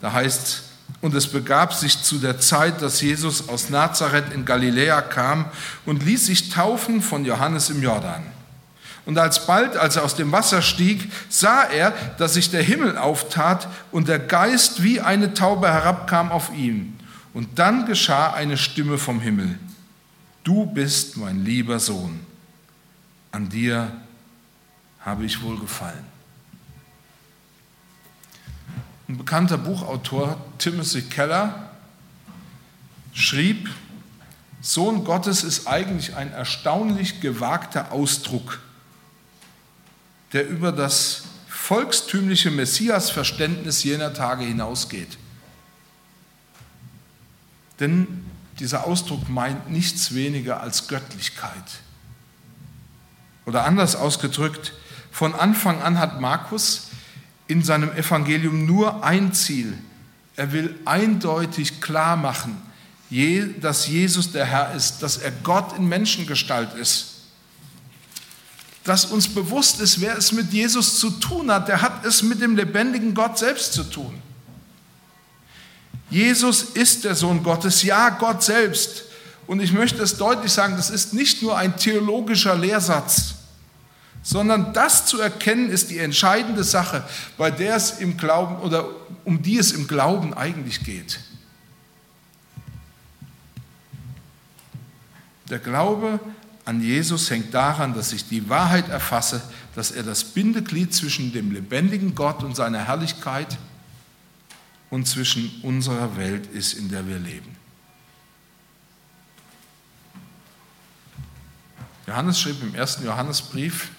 Da 0.00 0.12
heißt 0.12 0.62
und 1.00 1.14
es 1.14 1.26
begab 1.26 1.74
sich 1.74 2.02
zu 2.02 2.18
der 2.18 2.38
Zeit, 2.38 2.80
dass 2.80 3.00
Jesus 3.00 3.48
aus 3.48 3.70
Nazareth 3.70 4.32
in 4.32 4.44
Galiläa 4.44 5.02
kam 5.02 5.46
und 5.84 6.04
ließ 6.04 6.26
sich 6.26 6.50
taufen 6.50 7.02
von 7.02 7.24
Johannes 7.24 7.70
im 7.70 7.82
Jordan. 7.82 8.22
Und 9.06 9.18
alsbald, 9.18 9.76
als 9.76 9.94
er 9.94 10.02
aus 10.02 10.16
dem 10.16 10.32
Wasser 10.32 10.60
stieg, 10.62 11.10
sah 11.28 11.62
er, 11.62 11.92
dass 12.18 12.34
sich 12.34 12.50
der 12.50 12.62
Himmel 12.62 12.98
auftat 12.98 13.68
und 13.92 14.08
der 14.08 14.18
Geist 14.18 14.82
wie 14.82 15.00
eine 15.00 15.32
Taube 15.32 15.68
herabkam 15.68 16.32
auf 16.32 16.52
ihn. 16.52 16.98
Und 17.32 17.60
dann 17.60 17.86
geschah 17.86 18.32
eine 18.32 18.58
Stimme 18.58 18.98
vom 18.98 19.20
Himmel. 19.20 19.60
Du 20.42 20.66
bist 20.66 21.16
mein 21.16 21.44
lieber 21.44 21.78
Sohn. 21.78 22.26
An 23.30 23.48
dir 23.48 23.92
habe 25.00 25.24
ich 25.24 25.40
wohlgefallen. 25.40 26.04
Ein 29.08 29.18
bekannter 29.18 29.58
Buchautor, 29.58 30.36
Timothy 30.58 31.02
Keller, 31.02 31.70
schrieb, 33.12 33.70
Sohn 34.60 35.04
Gottes 35.04 35.44
ist 35.44 35.68
eigentlich 35.68 36.16
ein 36.16 36.32
erstaunlich 36.32 37.20
gewagter 37.20 37.92
Ausdruck 37.92 38.58
der 40.36 40.46
über 40.46 40.70
das 40.70 41.22
volkstümliche 41.48 42.50
Messias-Verständnis 42.50 43.82
jener 43.84 44.12
Tage 44.12 44.44
hinausgeht. 44.44 45.16
Denn 47.80 48.22
dieser 48.58 48.86
Ausdruck 48.86 49.30
meint 49.30 49.70
nichts 49.70 50.14
weniger 50.14 50.60
als 50.60 50.88
Göttlichkeit. 50.88 51.80
Oder 53.46 53.64
anders 53.64 53.96
ausgedrückt, 53.96 54.74
von 55.10 55.34
Anfang 55.34 55.80
an 55.80 55.98
hat 55.98 56.20
Markus 56.20 56.88
in 57.46 57.62
seinem 57.62 57.90
Evangelium 57.92 58.66
nur 58.66 59.04
ein 59.04 59.32
Ziel. 59.32 59.72
Er 60.36 60.52
will 60.52 60.78
eindeutig 60.84 61.80
klar 61.80 62.18
machen, 62.18 62.60
dass 63.62 63.86
Jesus 63.88 64.32
der 64.32 64.44
Herr 64.44 64.74
ist, 64.74 64.98
dass 64.98 65.16
er 65.16 65.30
Gott 65.30 65.78
in 65.78 65.88
Menschengestalt 65.88 66.74
ist. 66.74 67.15
Dass 68.86 69.04
uns 69.04 69.28
bewusst 69.28 69.80
ist, 69.80 70.00
wer 70.00 70.16
es 70.16 70.30
mit 70.30 70.52
Jesus 70.52 71.00
zu 71.00 71.10
tun 71.10 71.50
hat, 71.50 71.66
der 71.66 71.82
hat 71.82 72.06
es 72.06 72.22
mit 72.22 72.40
dem 72.40 72.56
lebendigen 72.56 73.14
Gott 73.14 73.36
selbst 73.36 73.72
zu 73.72 73.82
tun. 73.82 74.22
Jesus 76.08 76.62
ist 76.62 77.02
der 77.02 77.16
Sohn 77.16 77.42
Gottes, 77.42 77.82
ja 77.82 78.10
Gott 78.10 78.44
selbst. 78.44 79.02
Und 79.48 79.60
ich 79.60 79.72
möchte 79.72 80.00
es 80.02 80.16
deutlich 80.16 80.52
sagen, 80.52 80.76
das 80.76 80.90
ist 80.90 81.12
nicht 81.12 81.42
nur 81.42 81.58
ein 81.58 81.76
theologischer 81.76 82.54
Lehrsatz, 82.54 83.34
sondern 84.22 84.72
das 84.72 85.06
zu 85.06 85.20
erkennen 85.20 85.68
ist 85.68 85.90
die 85.90 85.98
entscheidende 85.98 86.62
Sache, 86.62 87.02
bei 87.36 87.50
der 87.50 87.74
es 87.74 87.98
im 87.98 88.16
Glauben 88.16 88.56
oder 88.58 88.88
um 89.24 89.42
die 89.42 89.58
es 89.58 89.72
im 89.72 89.88
Glauben 89.88 90.32
eigentlich 90.32 90.84
geht. 90.84 91.18
Der 95.50 95.58
Glaube 95.58 96.20
an 96.66 96.82
Jesus 96.82 97.30
hängt 97.30 97.54
daran, 97.54 97.94
dass 97.94 98.12
ich 98.12 98.28
die 98.28 98.48
Wahrheit 98.48 98.88
erfasse, 98.88 99.40
dass 99.76 99.92
er 99.92 100.02
das 100.02 100.24
Bindeglied 100.24 100.92
zwischen 100.92 101.32
dem 101.32 101.52
lebendigen 101.52 102.14
Gott 102.16 102.42
und 102.42 102.56
seiner 102.56 102.84
Herrlichkeit 102.84 103.56
und 104.90 105.06
zwischen 105.06 105.60
unserer 105.62 106.16
Welt 106.16 106.46
ist, 106.48 106.74
in 106.74 106.90
der 106.90 107.06
wir 107.06 107.20
leben. 107.20 107.56
Johannes 112.08 112.40
schrieb 112.40 112.60
im 112.60 112.74
ersten 112.74 113.04
Johannesbrief, 113.04 113.90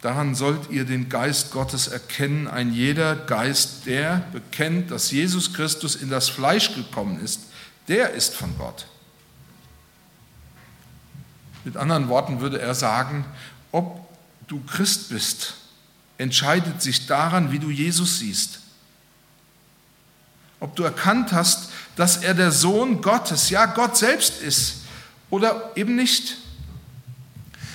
daran 0.00 0.34
sollt 0.34 0.70
ihr 0.70 0.86
den 0.86 1.10
Geist 1.10 1.50
Gottes 1.50 1.88
erkennen, 1.88 2.48
ein 2.48 2.72
jeder 2.72 3.16
Geist, 3.16 3.84
der 3.84 4.24
bekennt, 4.32 4.90
dass 4.90 5.10
Jesus 5.10 5.52
Christus 5.52 5.94
in 5.94 6.08
das 6.08 6.30
Fleisch 6.30 6.74
gekommen 6.74 7.20
ist, 7.20 7.40
der 7.88 8.10
ist 8.10 8.34
von 8.34 8.56
Gott. 8.56 8.86
Mit 11.66 11.76
anderen 11.76 12.08
Worten 12.08 12.40
würde 12.40 12.60
er 12.60 12.76
sagen, 12.76 13.24
ob 13.72 14.08
du 14.46 14.60
Christ 14.60 15.08
bist, 15.08 15.54
entscheidet 16.16 16.80
sich 16.80 17.06
daran, 17.06 17.50
wie 17.50 17.58
du 17.58 17.70
Jesus 17.70 18.20
siehst. 18.20 18.60
Ob 20.60 20.76
du 20.76 20.84
erkannt 20.84 21.32
hast, 21.32 21.70
dass 21.96 22.18
er 22.18 22.34
der 22.34 22.52
Sohn 22.52 23.02
Gottes, 23.02 23.50
ja 23.50 23.66
Gott 23.66 23.96
selbst 23.96 24.40
ist 24.42 24.82
oder 25.28 25.72
eben 25.74 25.96
nicht. 25.96 26.36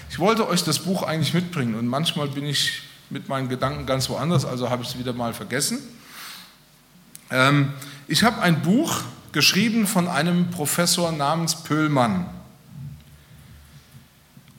Ich 0.09 0.19
wollte 0.19 0.47
euch 0.47 0.63
das 0.63 0.79
Buch 0.79 1.03
eigentlich 1.03 1.33
mitbringen 1.33 1.75
und 1.75 1.87
manchmal 1.87 2.29
bin 2.29 2.45
ich 2.45 2.83
mit 3.09 3.27
meinen 3.27 3.49
Gedanken 3.49 3.85
ganz 3.85 4.07
woanders, 4.07 4.45
also 4.45 4.69
habe 4.69 4.83
ich 4.83 4.89
es 4.91 4.97
wieder 4.97 5.11
mal 5.11 5.33
vergessen. 5.33 5.79
Ähm, 7.29 7.73
ich 8.07 8.23
habe 8.23 8.41
ein 8.41 8.61
Buch 8.61 9.01
geschrieben 9.33 9.85
von 9.85 10.07
einem 10.07 10.49
Professor 10.49 11.11
namens 11.11 11.55
Pöhlmann. 11.65 12.40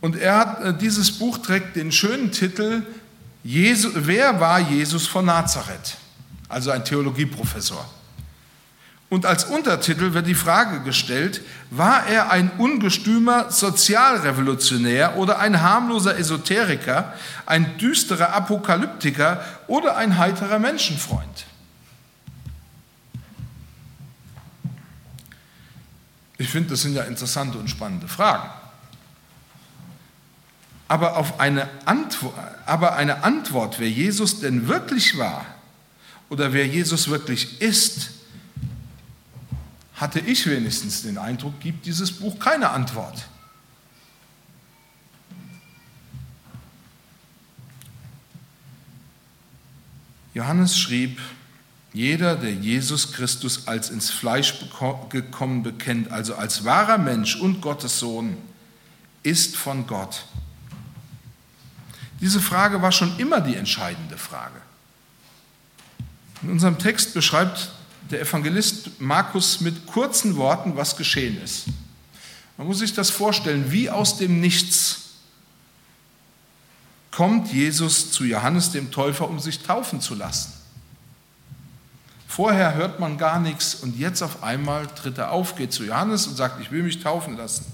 Und 0.03 0.17
er 0.17 0.37
hat, 0.37 0.61
äh, 0.63 0.75
dieses 0.75 1.13
Buch 1.13 1.39
trägt 1.39 1.77
den 1.77 1.93
schönen 1.93 2.33
Titel 2.33 2.83
Jesu, 3.45 3.91
Wer 3.95 4.39
war 4.39 4.59
Jesus 4.59 5.07
von 5.07 5.25
Nazareth? 5.25 5.97
Also 6.49 6.71
ein 6.71 6.85
Theologieprofessor. 6.85 7.89
Und 9.09 9.27
als 9.27 9.45
Untertitel 9.45 10.13
wird 10.13 10.27
die 10.27 10.35
Frage 10.35 10.81
gestellt, 10.81 11.43
war 11.71 12.07
er 12.07 12.31
ein 12.31 12.51
ungestümer 12.59 13.51
Sozialrevolutionär 13.51 15.17
oder 15.19 15.39
ein 15.39 15.61
harmloser 15.61 16.19
Esoteriker, 16.19 17.13
ein 17.47 17.79
düsterer 17.79 18.33
Apokalyptiker 18.33 19.45
oder 19.67 19.97
ein 19.97 20.19
heiterer 20.19 20.59
Menschenfreund? 20.59 21.47
Ich 26.39 26.49
finde, 26.49 26.71
das 26.71 26.83
sind 26.83 26.95
ja 26.95 27.03
interessante 27.03 27.59
und 27.59 27.69
spannende 27.69 28.09
Fragen. 28.09 28.49
Aber, 30.93 31.17
auf 31.17 31.41
eine 31.41 31.71
Antwort, 31.87 32.35
aber 32.67 32.97
eine 32.97 33.25
Antwort, 33.25 33.81
wer 33.81 33.89
Jesus 33.89 34.41
denn 34.41 34.69
wirklich 34.69 35.17
war 35.17 35.47
oder 36.29 36.53
wer 36.53 36.67
Jesus 36.67 37.09
wirklich 37.09 37.63
ist, 37.63 38.11
hatte 39.95 40.21
ich 40.21 40.47
wenigstens 40.47 41.01
den 41.01 41.17
Eindruck, 41.17 41.59
gibt 41.61 41.87
dieses 41.87 42.13
Buch 42.13 42.39
keine 42.39 42.69
Antwort. 42.69 43.25
Johannes 50.35 50.79
schrieb, 50.79 51.19
jeder, 51.95 52.37
der 52.37 52.53
Jesus 52.53 53.15
Christus 53.15 53.67
als 53.67 53.89
ins 53.89 54.11
Fleisch 54.11 54.57
gekommen 55.09 55.63
bekennt, 55.63 56.13
also 56.13 56.35
als 56.35 56.67
wahrer 56.67 56.99
Mensch 56.99 57.37
und 57.37 57.63
Gottes 57.63 57.99
Sohn, 57.99 58.37
ist 59.23 59.57
von 59.57 59.87
Gott. 59.87 60.27
Diese 62.23 62.41
Frage 62.41 62.81
war 62.81 62.93
schon 62.93 63.19
immer 63.19 63.41
die 63.41 63.57
entscheidende 63.57 64.17
Frage. 64.17 64.61
In 66.41 66.51
unserem 66.51 66.79
Text 66.79 67.15
beschreibt 67.15 67.73
der 68.13 68.21
Evangelist 68.21 69.01
Markus 69.01 69.61
mit 69.61 69.89
kurzen 69.89 70.37
Worten, 70.37 70.77
was 70.77 70.97
geschehen 70.97 71.43
ist. 71.43 71.65
Man 72.57 72.69
muss 72.69 72.79
sich 72.79 72.95
das 72.95 73.11
vorstellen, 73.11 73.73
wie 73.73 73.91
aus 73.91 74.19
dem 74.19 74.41
Nichts 74.41 75.01
kommt 77.11 77.53
Jesus 77.53 78.13
zu 78.13 78.25
Johannes 78.25 78.71
dem 78.71 78.93
Täufer, 78.93 79.29
um 79.29 79.41
sich 79.41 79.59
taufen 79.65 80.01
zu 80.01 80.15
lassen. 80.15 80.53
Vorher 82.29 82.75
hört 82.75 83.01
man 83.01 83.19
gar 83.19 83.41
nichts 83.41 83.75
und 83.75 83.99
jetzt 83.99 84.23
auf 84.23 84.45
einmal 84.45 84.87
tritt 84.87 85.19
er 85.19 85.33
auf, 85.33 85.57
geht 85.57 85.73
zu 85.73 85.85
Johannes 85.85 86.29
und 86.29 86.37
sagt, 86.37 86.61
ich 86.61 86.71
will 86.71 86.85
mich 86.85 87.03
taufen 87.03 87.37
lassen. 87.37 87.67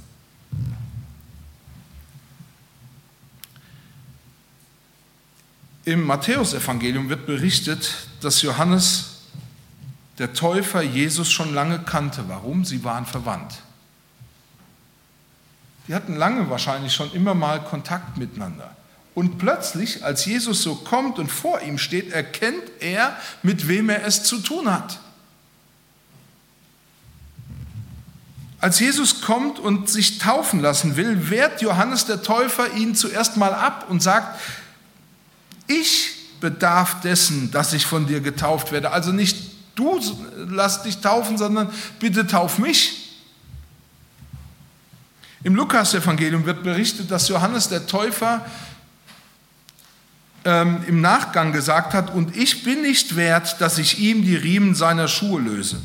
Im 5.89 6.05
Matthäusevangelium 6.05 7.09
wird 7.09 7.25
berichtet, 7.25 8.09
dass 8.21 8.43
Johannes 8.43 9.23
der 10.19 10.35
Täufer 10.35 10.83
Jesus 10.83 11.33
schon 11.33 11.55
lange 11.55 11.79
kannte. 11.79 12.25
Warum? 12.29 12.67
Sie 12.67 12.85
waren 12.85 13.07
verwandt. 13.07 13.55
Die 15.87 15.95
hatten 15.95 16.15
lange 16.15 16.51
wahrscheinlich 16.51 16.93
schon 16.93 17.11
immer 17.13 17.33
mal 17.33 17.65
Kontakt 17.65 18.19
miteinander. 18.19 18.77
Und 19.15 19.39
plötzlich, 19.39 20.05
als 20.05 20.27
Jesus 20.27 20.63
so 20.63 20.75
kommt 20.75 21.19
und 21.19 21.29
vor 21.29 21.63
ihm 21.63 21.79
steht, 21.79 22.13
erkennt 22.13 22.71
er, 22.81 23.17
mit 23.43 23.67
wem 23.67 23.89
er 23.89 24.05
es 24.05 24.25
zu 24.25 24.41
tun 24.41 24.71
hat. 24.71 25.01
Als 28.61 28.79
Jesus 28.79 29.23
kommt 29.23 29.59
und 29.59 29.89
sich 29.89 30.19
taufen 30.19 30.61
lassen 30.61 30.97
will, 30.97 31.31
wehrt 31.31 31.63
Johannes 31.63 32.05
der 32.05 32.23
Täufer 32.23 32.75
ihn 32.75 32.95
zuerst 32.95 33.39
mal 33.39 33.55
ab 33.55 33.87
und 33.89 34.03
sagt, 34.03 34.39
ich 35.69 36.17
bedarf 36.41 37.01
dessen, 37.01 37.51
dass 37.51 37.73
ich 37.73 37.87
von 37.87 38.07
dir 38.07 38.21
getauft 38.21 38.73
werde. 38.73 38.91
Also 38.91 39.13
nicht 39.13 39.37
du 39.79 40.01
lass 40.49 40.83
dich 40.83 40.99
taufen, 40.99 41.39
sondern 41.39 41.71
bitte 42.01 42.27
tauf 42.27 42.59
mich. 42.59 43.09
Im 45.45 45.55
Lukas-Evangelium 45.55 46.45
wird 46.47 46.65
berichtet, 46.65 47.11
dass 47.11 47.29
Johannes 47.29 47.69
der 47.69 47.87
Täufer 47.87 48.45
ähm, 50.45 50.83
im 50.87 51.01
Nachgang 51.01 51.53
gesagt 51.53 51.95
hat, 51.95 52.13
und 52.13 52.37
ich 52.37 52.65
bin 52.65 52.83
nicht 52.83 53.15
wert, 53.15 53.61
dass 53.61 53.79
ich 53.79 54.01
ihm 54.01 54.23
die 54.23 54.37
Riemen 54.37 54.75
seiner 54.75 55.07
Schuhe 55.07 55.41
löse. 55.41 55.81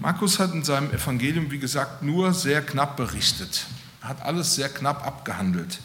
Markus 0.00 0.38
hat 0.38 0.52
in 0.52 0.64
seinem 0.64 0.90
Evangelium, 0.92 1.50
wie 1.50 1.58
gesagt, 1.58 2.02
nur 2.02 2.32
sehr 2.34 2.62
knapp 2.62 2.96
berichtet. 2.96 3.66
Er 4.02 4.10
hat 4.10 4.22
alles 4.22 4.54
sehr 4.54 4.68
knapp 4.68 5.06
abgehandelt. 5.06 5.78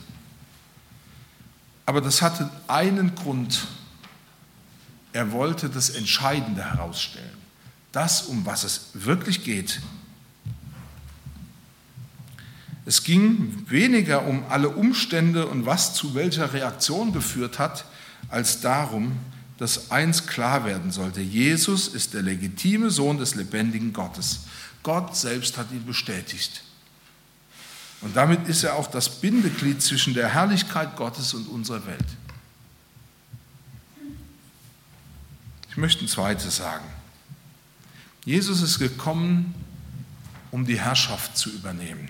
Aber 1.91 1.99
das 1.99 2.21
hatte 2.21 2.49
einen 2.69 3.15
Grund, 3.15 3.67
er 5.11 5.33
wollte 5.33 5.67
das 5.67 5.89
Entscheidende 5.89 6.63
herausstellen. 6.63 7.37
Das, 7.91 8.21
um 8.21 8.45
was 8.45 8.63
es 8.63 8.91
wirklich 8.93 9.43
geht. 9.43 9.81
Es 12.85 13.03
ging 13.03 13.65
weniger 13.67 14.25
um 14.25 14.45
alle 14.47 14.69
Umstände 14.69 15.47
und 15.47 15.65
was 15.65 15.93
zu 15.93 16.15
welcher 16.15 16.53
Reaktion 16.53 17.11
geführt 17.11 17.59
hat, 17.59 17.83
als 18.29 18.61
darum, 18.61 19.19
dass 19.57 19.91
eins 19.91 20.27
klar 20.27 20.63
werden 20.63 20.91
sollte. 20.93 21.19
Jesus 21.19 21.89
ist 21.89 22.13
der 22.13 22.21
legitime 22.21 22.89
Sohn 22.89 23.17
des 23.17 23.35
lebendigen 23.35 23.91
Gottes. 23.91 24.45
Gott 24.81 25.17
selbst 25.17 25.57
hat 25.57 25.73
ihn 25.73 25.85
bestätigt. 25.85 26.63
Und 28.01 28.15
damit 28.15 28.47
ist 28.47 28.63
er 28.63 28.75
auch 28.75 28.87
das 28.87 29.09
Bindeglied 29.09 29.81
zwischen 29.81 30.13
der 30.13 30.29
Herrlichkeit 30.29 30.95
Gottes 30.95 31.33
und 31.33 31.47
unserer 31.47 31.85
Welt. 31.85 32.05
Ich 35.69 35.77
möchte 35.77 36.03
ein 36.03 36.07
zweites 36.07 36.57
sagen. 36.57 36.85
Jesus 38.25 38.61
ist 38.61 38.79
gekommen, 38.79 39.53
um 40.51 40.65
die 40.65 40.79
Herrschaft 40.79 41.37
zu 41.37 41.49
übernehmen. 41.49 42.09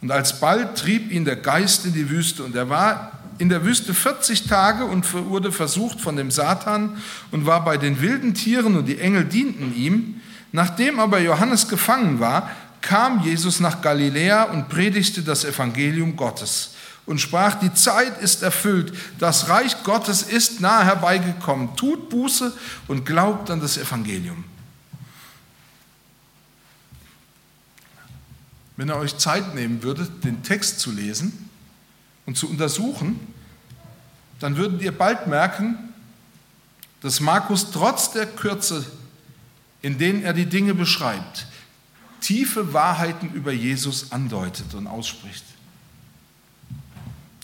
Und 0.00 0.10
alsbald 0.10 0.76
trieb 0.76 1.12
ihn 1.12 1.24
der 1.24 1.36
Geist 1.36 1.84
in 1.84 1.92
die 1.92 2.08
Wüste 2.08 2.42
und 2.42 2.56
er 2.56 2.68
war 2.68 3.20
in 3.38 3.48
der 3.48 3.64
Wüste 3.64 3.94
40 3.94 4.44
Tage 4.44 4.84
und 4.84 5.12
wurde 5.14 5.52
versucht 5.52 6.00
von 6.00 6.16
dem 6.16 6.30
Satan 6.30 6.98
und 7.30 7.46
war 7.46 7.64
bei 7.64 7.76
den 7.76 8.00
wilden 8.00 8.34
Tieren 8.34 8.76
und 8.76 8.86
die 8.86 8.98
Engel 8.98 9.24
dienten 9.24 9.74
ihm. 9.74 10.20
Nachdem 10.52 10.98
aber 10.98 11.20
Johannes 11.20 11.68
gefangen 11.68 12.20
war, 12.20 12.50
kam 12.80 13.22
Jesus 13.22 13.60
nach 13.60 13.82
Galiläa 13.82 14.44
und 14.44 14.68
predigte 14.68 15.22
das 15.22 15.44
Evangelium 15.44 16.16
Gottes 16.16 16.74
und 17.06 17.20
sprach, 17.20 17.56
die 17.56 17.74
Zeit 17.74 18.20
ist 18.20 18.42
erfüllt, 18.42 18.92
das 19.18 19.48
Reich 19.48 19.82
Gottes 19.82 20.22
ist 20.22 20.60
nahe 20.60 20.84
herbeigekommen, 20.84 21.74
tut 21.76 22.08
Buße 22.08 22.56
und 22.86 23.04
glaubt 23.04 23.50
an 23.50 23.60
das 23.60 23.78
Evangelium. 23.78 24.44
Wenn 28.76 28.88
ihr 28.88 28.96
euch 28.96 29.18
Zeit 29.18 29.54
nehmen 29.54 29.82
würdet, 29.82 30.24
den 30.24 30.42
Text 30.42 30.80
zu 30.80 30.92
lesen 30.92 31.50
und 32.26 32.38
zu 32.38 32.48
untersuchen, 32.48 33.18
dann 34.38 34.56
würdet 34.56 34.80
ihr 34.80 34.96
bald 34.96 35.26
merken, 35.26 35.92
dass 37.00 37.20
Markus 37.20 37.72
trotz 37.72 38.12
der 38.12 38.26
Kürze, 38.26 38.86
in 39.82 39.98
denen 39.98 40.22
er 40.22 40.32
die 40.32 40.46
Dinge 40.46 40.74
beschreibt, 40.74 41.46
tiefe 42.20 42.72
Wahrheiten 42.72 43.32
über 43.32 43.52
Jesus 43.52 44.12
andeutet 44.12 44.74
und 44.74 44.86
ausspricht. 44.86 45.44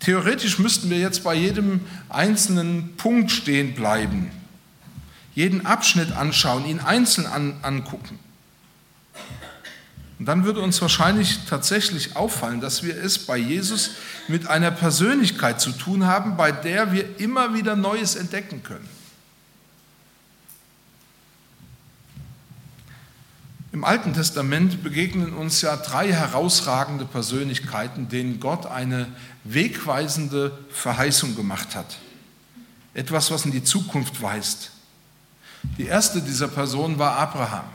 Theoretisch 0.00 0.58
müssten 0.58 0.90
wir 0.90 0.98
jetzt 0.98 1.24
bei 1.24 1.34
jedem 1.34 1.80
einzelnen 2.08 2.96
Punkt 2.96 3.30
stehen 3.30 3.74
bleiben, 3.74 4.30
jeden 5.34 5.66
Abschnitt 5.66 6.12
anschauen, 6.12 6.64
ihn 6.64 6.80
einzeln 6.80 7.26
an, 7.26 7.56
angucken. 7.62 8.18
Und 10.18 10.26
dann 10.26 10.44
würde 10.44 10.60
uns 10.60 10.80
wahrscheinlich 10.80 11.40
tatsächlich 11.48 12.16
auffallen, 12.16 12.60
dass 12.60 12.82
wir 12.82 12.96
es 12.96 13.18
bei 13.18 13.36
Jesus 13.36 13.90
mit 14.28 14.46
einer 14.46 14.70
Persönlichkeit 14.70 15.60
zu 15.60 15.72
tun 15.72 16.06
haben, 16.06 16.36
bei 16.36 16.52
der 16.52 16.92
wir 16.92 17.20
immer 17.20 17.54
wieder 17.54 17.76
Neues 17.76 18.16
entdecken 18.16 18.62
können. 18.62 18.88
Alten 23.86 24.14
Testament 24.14 24.82
begegnen 24.82 25.32
uns 25.32 25.60
ja 25.60 25.76
drei 25.76 26.12
herausragende 26.12 27.04
Persönlichkeiten, 27.04 28.08
denen 28.08 28.40
Gott 28.40 28.66
eine 28.66 29.06
wegweisende 29.44 30.58
Verheißung 30.70 31.36
gemacht 31.36 31.76
hat. 31.76 31.98
Etwas, 32.94 33.30
was 33.30 33.44
in 33.44 33.52
die 33.52 33.62
Zukunft 33.62 34.20
weist. 34.20 34.72
Die 35.78 35.86
erste 35.86 36.20
dieser 36.20 36.48
Personen 36.48 36.98
war 36.98 37.16
Abraham. 37.16 37.66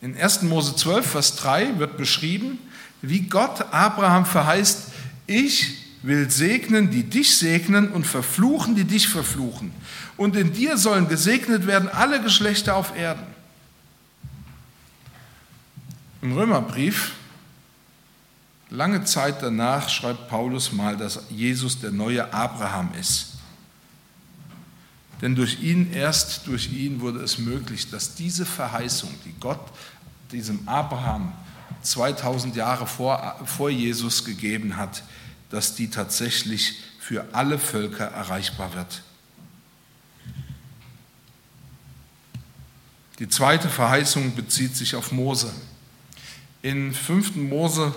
In 0.00 0.16
1. 0.16 0.40
Mose 0.44 0.74
12, 0.74 1.06
Vers 1.06 1.36
3 1.36 1.78
wird 1.78 1.98
beschrieben, 1.98 2.58
wie 3.02 3.20
Gott 3.20 3.66
Abraham 3.70 4.24
verheißt, 4.24 4.84
ich 5.26 5.76
will 6.02 6.30
segnen, 6.30 6.90
die 6.90 7.02
dich 7.02 7.36
segnen 7.36 7.92
und 7.92 8.06
verfluchen, 8.06 8.76
die 8.76 8.84
dich 8.84 9.08
verfluchen. 9.08 9.72
Und 10.16 10.36
in 10.36 10.54
dir 10.54 10.78
sollen 10.78 11.06
gesegnet 11.06 11.66
werden 11.66 11.90
alle 11.90 12.22
Geschlechter 12.22 12.76
auf 12.76 12.96
Erden. 12.96 13.37
Im 16.20 16.32
Römerbrief, 16.32 17.12
lange 18.70 19.04
Zeit 19.04 19.40
danach, 19.40 19.88
schreibt 19.88 20.28
Paulus 20.28 20.72
mal, 20.72 20.96
dass 20.96 21.22
Jesus 21.30 21.80
der 21.80 21.92
neue 21.92 22.32
Abraham 22.32 22.90
ist. 22.98 23.34
Denn 25.22 25.36
durch 25.36 25.60
ihn, 25.60 25.92
erst 25.92 26.46
durch 26.46 26.72
ihn 26.72 27.00
wurde 27.00 27.20
es 27.20 27.38
möglich, 27.38 27.90
dass 27.90 28.14
diese 28.14 28.44
Verheißung, 28.46 29.10
die 29.24 29.34
Gott 29.38 29.60
diesem 30.32 30.68
Abraham 30.68 31.32
2000 31.82 32.56
Jahre 32.56 32.86
vor, 32.86 33.40
vor 33.44 33.70
Jesus 33.70 34.24
gegeben 34.24 34.76
hat, 34.76 35.02
dass 35.50 35.74
die 35.74 35.88
tatsächlich 35.88 36.82
für 36.98 37.26
alle 37.32 37.58
Völker 37.58 38.06
erreichbar 38.06 38.74
wird. 38.74 39.02
Die 43.18 43.28
zweite 43.28 43.68
Verheißung 43.68 44.34
bezieht 44.34 44.76
sich 44.76 44.94
auf 44.94 45.10
Mose. 45.10 45.52
In 46.62 46.92
5. 46.92 47.36
Mose 47.36 47.94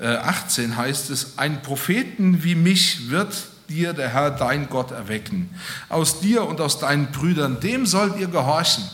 18 0.00 0.70
äh, 0.70 0.74
heißt 0.74 1.10
es, 1.10 1.38
ein 1.38 1.62
Propheten 1.62 2.44
wie 2.44 2.54
mich 2.54 3.10
wird 3.10 3.48
dir 3.68 3.92
der 3.92 4.10
Herr 4.10 4.30
dein 4.30 4.68
Gott 4.68 4.90
erwecken. 4.90 5.50
Aus 5.88 6.20
dir 6.20 6.46
und 6.46 6.60
aus 6.60 6.78
deinen 6.78 7.10
Brüdern, 7.10 7.60
dem 7.60 7.86
sollt 7.86 8.16
ihr 8.18 8.28
gehorchen. 8.28 8.84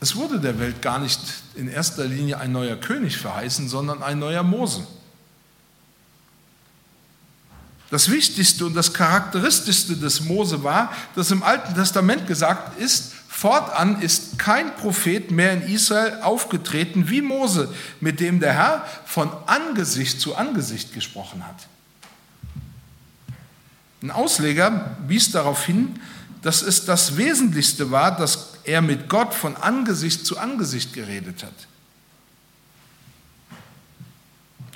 Es 0.00 0.16
wurde 0.16 0.38
der 0.38 0.58
Welt 0.58 0.82
gar 0.82 0.98
nicht 0.98 1.20
in 1.54 1.68
erster 1.68 2.04
Linie 2.04 2.38
ein 2.38 2.52
neuer 2.52 2.76
König 2.76 3.16
verheißen, 3.16 3.68
sondern 3.68 4.02
ein 4.02 4.18
neuer 4.18 4.42
Mose. 4.42 4.86
Das 7.94 8.10
Wichtigste 8.10 8.66
und 8.66 8.74
das 8.74 8.92
Charakteristischste 8.92 9.96
des 9.96 10.22
Mose 10.22 10.64
war, 10.64 10.92
dass 11.14 11.30
im 11.30 11.44
Alten 11.44 11.76
Testament 11.76 12.26
gesagt 12.26 12.80
ist, 12.80 13.12
fortan 13.28 14.02
ist 14.02 14.36
kein 14.36 14.74
Prophet 14.74 15.30
mehr 15.30 15.52
in 15.52 15.62
Israel 15.62 16.20
aufgetreten 16.22 17.08
wie 17.08 17.22
Mose, 17.22 17.72
mit 18.00 18.18
dem 18.18 18.40
der 18.40 18.52
Herr 18.54 18.84
von 19.06 19.30
Angesicht 19.46 20.20
zu 20.20 20.34
Angesicht 20.34 20.92
gesprochen 20.92 21.46
hat. 21.46 21.68
Ein 24.02 24.10
Ausleger 24.10 24.96
wies 25.06 25.30
darauf 25.30 25.64
hin, 25.64 26.00
dass 26.42 26.62
es 26.62 26.86
das 26.86 27.16
Wesentlichste 27.16 27.92
war, 27.92 28.16
dass 28.16 28.54
er 28.64 28.82
mit 28.82 29.08
Gott 29.08 29.32
von 29.32 29.56
Angesicht 29.56 30.26
zu 30.26 30.36
Angesicht 30.36 30.94
geredet 30.94 31.44
hat. 31.44 31.68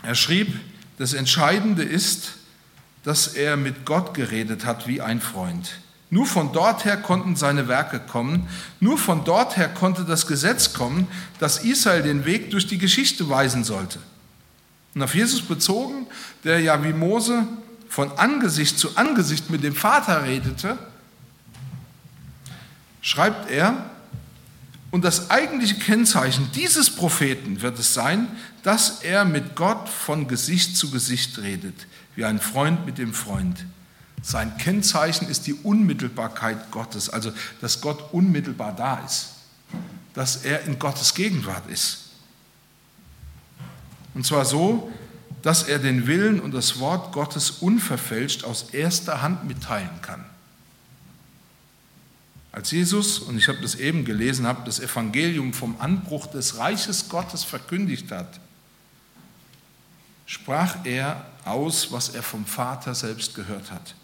Er 0.05 0.15
schrieb, 0.15 0.55
das 0.99 1.15
Entscheidende 1.15 1.83
ist, 1.83 2.38
dass 3.05 3.29
er 3.29 3.57
mit 3.57 3.85
Gott 3.85 4.15
geredet 4.15 4.65
hat 4.65 4.87
wie 4.87 5.01
ein 5.01 5.21
Freund. 5.21 5.81
Nur 6.11 6.27
von 6.27 6.53
dort 6.53 6.85
her 6.85 6.97
konnten 6.97 7.37
seine 7.37 7.69
Werke 7.69 8.01
kommen, 8.01 8.49
nur 8.81 8.97
von 8.97 9.25
dort 9.25 9.57
her 9.57 9.69
konnte 9.69 10.05
das 10.05 10.27
Gesetz 10.27 10.73
kommen, 10.73 11.07
das 11.39 11.65
Israel 11.65 12.03
den 12.03 12.25
Weg 12.25 12.51
durch 12.51 12.67
die 12.67 12.79
Geschichte 12.79 13.29
weisen 13.29 13.63
sollte. 13.63 13.99
Und 14.95 15.03
auf 15.03 15.15
Jesus 15.15 15.43
bezogen, 15.43 16.07
der 16.45 16.61
ja 16.61 16.83
wie 16.83 16.95
Mose 16.95 17.47
von 17.89 18.11
Angesicht 18.13 18.79
zu 18.79 18.97
Angesicht 18.97 19.51
mit 19.51 19.63
dem 19.63 19.75
Vater 19.75 20.25
redete, 20.25 20.79
schreibt 23.03 23.51
er, 23.51 23.91
und 24.91 25.05
das 25.05 25.31
eigentliche 25.31 25.75
Kennzeichen 25.75 26.51
dieses 26.55 26.89
Propheten 26.89 27.61
wird 27.61 27.79
es 27.79 27.93
sein, 27.93 28.27
dass 28.63 29.03
er 29.03 29.27
mit 29.27 29.55
Gott 29.55 29.89
von 29.89 30.29
Gesicht 30.29 30.77
zu 30.77 30.91
Gesicht 30.91 31.39
redet, 31.39 31.75
wie 32.19 32.25
ein 32.25 32.41
Freund 32.41 32.85
mit 32.85 32.99
dem 32.99 33.15
Freund. 33.15 33.65
Sein 34.23 34.59
Kennzeichen 34.59 35.29
ist 35.29 35.47
die 35.47 35.55
Unmittelbarkeit 35.55 36.73
Gottes, 36.73 37.09
also 37.09 37.31
dass 37.61 37.81
Gott 37.81 38.13
unmittelbar 38.13 38.75
da 38.75 38.97
ist, 39.07 39.35
dass 40.15 40.39
er 40.39 40.63
in 40.65 40.81
Gottes 40.81 41.15
Gegenwart 41.15 41.71
ist. 41.71 42.07
Und 44.15 44.27
zwar 44.27 44.45
so, 44.45 44.91
dass 45.43 45.63
er 45.63 45.79
den 45.79 46.09
Willen 46.09 46.41
und 46.41 46.51
das 46.51 46.81
Wort 46.81 47.13
Gottes 47.13 47.51
unverfälscht 47.51 48.43
aus 48.43 48.71
erster 48.73 49.23
Hand 49.23 49.45
mitteilen 49.45 50.03
kann. 50.03 50.25
Als 52.51 52.73
Jesus, 52.73 53.21
und 53.21 53.39
ich 53.39 53.47
habe 53.47 53.61
das 53.61 53.77
eben 53.77 54.05
gelesen, 54.05 54.45
habe 54.45 54.63
das 54.65 54.81
Evangelium 54.81 55.53
vom 55.53 55.77
Anbruch 55.79 56.27
des 56.27 56.59
Reiches 56.59 57.09
Gottes 57.09 57.45
verkündigt 57.45 58.11
hat, 58.11 58.41
sprach 60.29 60.85
er 60.85 61.25
aus, 61.47 61.91
was 61.91 62.11
er 62.11 62.23
vom 62.23 62.45
Vater 62.45 62.95
selbst 62.95 63.35
gehört 63.35 63.73
hat. 63.73 63.95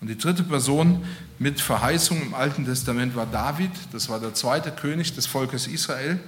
Und 0.00 0.08
die 0.08 0.18
dritte 0.18 0.44
Person 0.44 1.04
mit 1.38 1.60
Verheißung 1.60 2.20
im 2.20 2.34
Alten 2.34 2.66
Testament 2.66 3.16
war 3.16 3.26
David, 3.26 3.70
das 3.92 4.08
war 4.10 4.20
der 4.20 4.34
zweite 4.34 4.70
König 4.70 5.14
des 5.14 5.26
Volkes 5.26 5.66
Israel. 5.66 6.20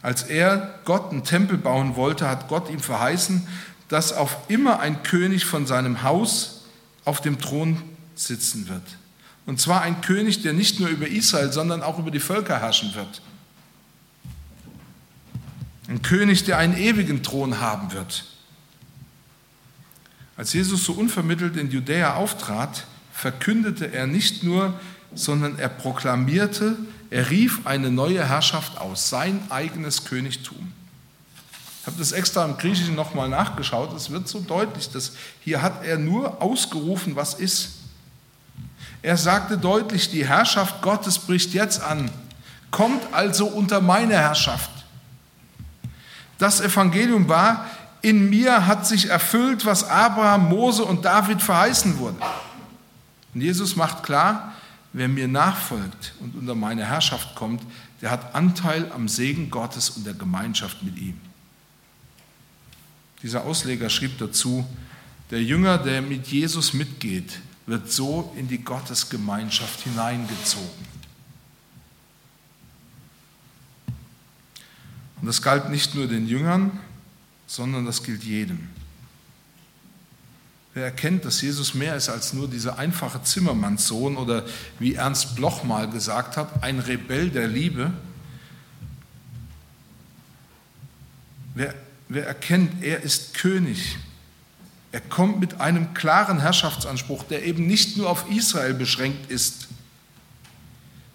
Als 0.00 0.22
er 0.22 0.78
Gott 0.84 1.10
einen 1.10 1.24
Tempel 1.24 1.58
bauen 1.58 1.96
wollte, 1.96 2.28
hat 2.28 2.48
Gott 2.48 2.70
ihm 2.70 2.80
verheißen, 2.80 3.46
dass 3.88 4.12
auf 4.12 4.36
immer 4.48 4.78
ein 4.78 5.02
König 5.02 5.44
von 5.44 5.66
seinem 5.66 6.02
Haus 6.02 6.62
auf 7.04 7.20
dem 7.20 7.40
Thron 7.40 7.82
sitzen 8.14 8.68
wird. 8.68 8.82
Und 9.46 9.60
zwar 9.60 9.82
ein 9.82 10.00
König, 10.00 10.42
der 10.42 10.52
nicht 10.52 10.78
nur 10.78 10.88
über 10.88 11.08
Israel, 11.08 11.52
sondern 11.52 11.82
auch 11.82 11.98
über 11.98 12.12
die 12.12 12.20
Völker 12.20 12.60
herrschen 12.60 12.94
wird. 12.94 13.20
Ein 15.88 16.02
König, 16.02 16.44
der 16.44 16.58
einen 16.58 16.76
ewigen 16.76 17.22
Thron 17.22 17.60
haben 17.60 17.92
wird. 17.92 18.24
Als 20.36 20.52
Jesus 20.52 20.84
so 20.84 20.92
unvermittelt 20.92 21.56
in 21.56 21.70
Judäa 21.70 22.14
auftrat, 22.14 22.86
verkündete 23.12 23.92
er 23.92 24.06
nicht 24.06 24.42
nur, 24.42 24.78
sondern 25.14 25.58
er 25.58 25.68
proklamierte, 25.68 26.76
er 27.10 27.30
rief 27.30 27.66
eine 27.66 27.90
neue 27.90 28.26
Herrschaft 28.26 28.78
aus, 28.78 29.10
sein 29.10 29.40
eigenes 29.50 30.04
Königtum. 30.04 30.72
Ich 31.80 31.86
habe 31.86 31.98
das 31.98 32.12
extra 32.12 32.44
im 32.44 32.56
Griechischen 32.56 32.94
nochmal 32.94 33.28
nachgeschaut. 33.28 33.94
Es 33.94 34.10
wird 34.10 34.28
so 34.28 34.40
deutlich, 34.40 34.90
dass 34.90 35.12
hier 35.40 35.62
hat 35.62 35.84
er 35.84 35.98
nur 35.98 36.40
ausgerufen, 36.40 37.16
was 37.16 37.34
ist. 37.34 37.80
Er 39.02 39.16
sagte 39.16 39.58
deutlich, 39.58 40.08
die 40.08 40.26
Herrschaft 40.26 40.80
Gottes 40.80 41.18
bricht 41.18 41.52
jetzt 41.54 41.82
an. 41.82 42.08
Kommt 42.70 43.12
also 43.12 43.46
unter 43.46 43.80
meine 43.80 44.14
Herrschaft. 44.14 44.70
Das 46.42 46.60
Evangelium 46.60 47.28
war, 47.28 47.70
in 48.00 48.28
mir 48.28 48.66
hat 48.66 48.84
sich 48.84 49.08
erfüllt, 49.08 49.64
was 49.64 49.84
Abraham, 49.84 50.48
Mose 50.48 50.84
und 50.84 51.04
David 51.04 51.40
verheißen 51.40 51.98
wurde. 51.98 52.16
Und 53.32 53.42
Jesus 53.42 53.76
macht 53.76 54.02
klar, 54.02 54.52
wer 54.92 55.06
mir 55.06 55.28
nachfolgt 55.28 56.14
und 56.18 56.34
unter 56.34 56.56
meine 56.56 56.84
Herrschaft 56.84 57.36
kommt, 57.36 57.62
der 58.00 58.10
hat 58.10 58.34
Anteil 58.34 58.90
am 58.90 59.06
Segen 59.06 59.50
Gottes 59.50 59.90
und 59.90 60.04
der 60.04 60.14
Gemeinschaft 60.14 60.82
mit 60.82 60.98
ihm. 60.98 61.16
Dieser 63.22 63.44
Ausleger 63.44 63.88
schrieb 63.88 64.18
dazu, 64.18 64.66
der 65.30 65.44
Jünger, 65.44 65.78
der 65.78 66.02
mit 66.02 66.26
Jesus 66.26 66.72
mitgeht, 66.72 67.38
wird 67.66 67.92
so 67.92 68.32
in 68.36 68.48
die 68.48 68.58
Gottesgemeinschaft 68.58 69.82
hineingezogen. 69.82 70.91
Und 75.22 75.28
das 75.28 75.40
galt 75.40 75.70
nicht 75.70 75.94
nur 75.94 76.08
den 76.08 76.26
Jüngern, 76.26 76.80
sondern 77.46 77.86
das 77.86 78.02
gilt 78.02 78.24
jedem. 78.24 78.68
Wer 80.74 80.84
erkennt, 80.84 81.24
dass 81.24 81.40
Jesus 81.40 81.74
mehr 81.74 81.94
ist 81.94 82.08
als 82.08 82.32
nur 82.32 82.48
dieser 82.48 82.76
einfache 82.76 83.22
Zimmermannssohn 83.22 84.16
oder 84.16 84.44
wie 84.80 84.94
Ernst 84.94 85.36
Bloch 85.36 85.62
mal 85.62 85.88
gesagt 85.88 86.36
hat, 86.36 86.64
ein 86.64 86.80
Rebell 86.80 87.30
der 87.30 87.46
Liebe, 87.46 87.92
wer, 91.54 91.72
wer 92.08 92.26
erkennt, 92.26 92.82
er 92.82 93.02
ist 93.02 93.34
König, 93.34 93.98
er 94.90 95.02
kommt 95.02 95.38
mit 95.38 95.60
einem 95.60 95.94
klaren 95.94 96.40
Herrschaftsanspruch, 96.40 97.22
der 97.24 97.44
eben 97.44 97.68
nicht 97.68 97.96
nur 97.96 98.10
auf 98.10 98.28
Israel 98.28 98.74
beschränkt 98.74 99.30
ist, 99.30 99.68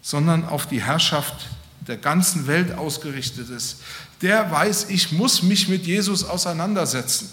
sondern 0.00 0.46
auf 0.46 0.66
die 0.66 0.82
Herrschaft 0.82 1.48
der 1.88 1.96
ganzen 1.96 2.46
Welt 2.46 2.72
ausgerichtet 2.72 3.48
ist, 3.50 3.82
der 4.20 4.50
weiß, 4.50 4.90
ich 4.90 5.12
muss 5.12 5.42
mich 5.42 5.68
mit 5.68 5.86
Jesus 5.86 6.22
auseinandersetzen. 6.22 7.30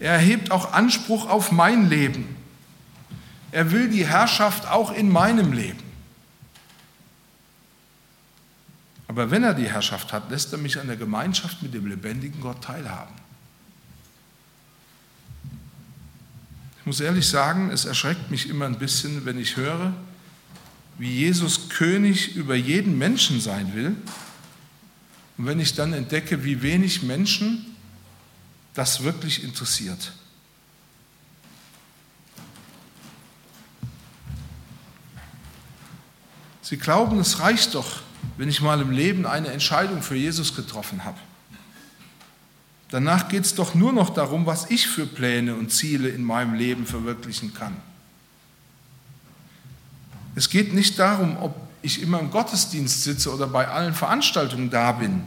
Er 0.00 0.12
erhebt 0.12 0.50
auch 0.50 0.72
Anspruch 0.72 1.28
auf 1.28 1.52
mein 1.52 1.88
Leben. 1.88 2.36
Er 3.52 3.70
will 3.70 3.88
die 3.88 4.06
Herrschaft 4.06 4.68
auch 4.68 4.92
in 4.92 5.10
meinem 5.10 5.52
Leben. 5.52 5.78
Aber 9.06 9.30
wenn 9.30 9.44
er 9.44 9.54
die 9.54 9.70
Herrschaft 9.70 10.12
hat, 10.12 10.28
lässt 10.30 10.52
er 10.52 10.58
mich 10.58 10.78
an 10.80 10.88
der 10.88 10.96
Gemeinschaft 10.96 11.62
mit 11.62 11.72
dem 11.72 11.86
lebendigen 11.86 12.40
Gott 12.40 12.64
teilhaben. 12.64 13.14
Ich 16.80 16.86
muss 16.86 17.00
ehrlich 17.00 17.26
sagen, 17.26 17.70
es 17.70 17.84
erschreckt 17.84 18.30
mich 18.30 18.48
immer 18.48 18.66
ein 18.66 18.78
bisschen, 18.78 19.24
wenn 19.24 19.38
ich 19.38 19.56
höre, 19.56 19.94
wie 20.98 21.10
Jesus 21.10 21.68
König 21.68 22.36
über 22.36 22.54
jeden 22.54 22.98
Menschen 22.98 23.40
sein 23.40 23.74
will. 23.74 23.96
Und 25.36 25.46
wenn 25.46 25.60
ich 25.60 25.74
dann 25.74 25.92
entdecke, 25.92 26.44
wie 26.44 26.62
wenig 26.62 27.02
Menschen 27.02 27.66
das 28.74 29.02
wirklich 29.02 29.42
interessiert. 29.44 30.12
Sie 36.62 36.76
glauben, 36.76 37.18
es 37.20 37.40
reicht 37.40 37.74
doch, 37.74 38.00
wenn 38.36 38.48
ich 38.48 38.60
mal 38.60 38.80
im 38.80 38.90
Leben 38.90 39.26
eine 39.26 39.48
Entscheidung 39.48 40.02
für 40.02 40.16
Jesus 40.16 40.56
getroffen 40.56 41.04
habe. 41.04 41.18
Danach 42.88 43.28
geht 43.28 43.44
es 43.44 43.54
doch 43.54 43.74
nur 43.74 43.92
noch 43.92 44.10
darum, 44.10 44.46
was 44.46 44.70
ich 44.70 44.86
für 44.86 45.06
Pläne 45.06 45.56
und 45.56 45.72
Ziele 45.72 46.08
in 46.08 46.24
meinem 46.24 46.54
Leben 46.54 46.86
verwirklichen 46.86 47.52
kann. 47.52 47.76
Es 50.34 50.48
geht 50.48 50.74
nicht 50.74 50.98
darum, 50.98 51.36
ob 51.38 51.54
ich 51.82 52.02
immer 52.02 52.18
im 52.18 52.30
Gottesdienst 52.30 53.02
sitze 53.02 53.32
oder 53.32 53.46
bei 53.46 53.68
allen 53.68 53.94
Veranstaltungen 53.94 54.70
da 54.70 54.92
bin, 54.92 55.22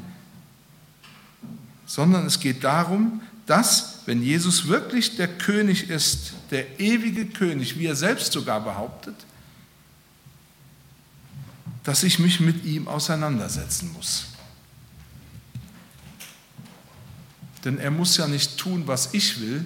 sondern 1.86 2.26
es 2.26 2.40
geht 2.40 2.64
darum, 2.64 3.22
dass, 3.46 4.00
wenn 4.06 4.22
Jesus 4.22 4.68
wirklich 4.68 5.16
der 5.16 5.28
König 5.28 5.90
ist, 5.90 6.34
der 6.52 6.80
ewige 6.80 7.26
König, 7.28 7.78
wie 7.80 7.86
er 7.86 7.96
selbst 7.96 8.34
sogar 8.34 8.60
behauptet, 8.62 9.16
dass 11.84 12.04
ich 12.04 12.20
mich 12.20 12.42
mit 12.42 12.66
ihm 12.66 12.90
auseinandersetzen 12.90 13.94
muss. 13.94 14.26
Denn 17.64 17.78
er 17.78 17.92
muss 17.92 18.18
ja 18.18 18.28
nicht 18.28 18.58
tun, 18.58 18.84
was 18.86 19.14
ich 19.14 19.40
will, 19.40 19.66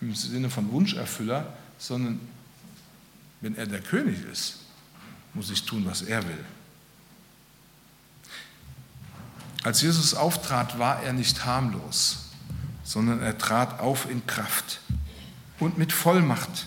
im 0.00 0.14
Sinne 0.14 0.48
von 0.48 0.70
Wunscherfüller, 0.72 1.52
sondern 1.78 2.20
wenn 3.40 3.56
er 3.56 3.66
der 3.66 3.80
König 3.80 4.24
ist, 4.30 4.58
muss 5.34 5.50
ich 5.50 5.64
tun, 5.64 5.84
was 5.86 6.02
er 6.02 6.26
will. 6.26 6.44
Als 9.62 9.82
Jesus 9.82 10.14
auftrat, 10.14 10.78
war 10.78 11.02
er 11.02 11.12
nicht 11.12 11.44
harmlos, 11.44 12.30
sondern 12.82 13.20
er 13.22 13.36
trat 13.36 13.80
auf 13.80 14.10
in 14.10 14.26
Kraft 14.26 14.80
und 15.58 15.76
mit 15.78 15.92
Vollmacht. 15.92 16.66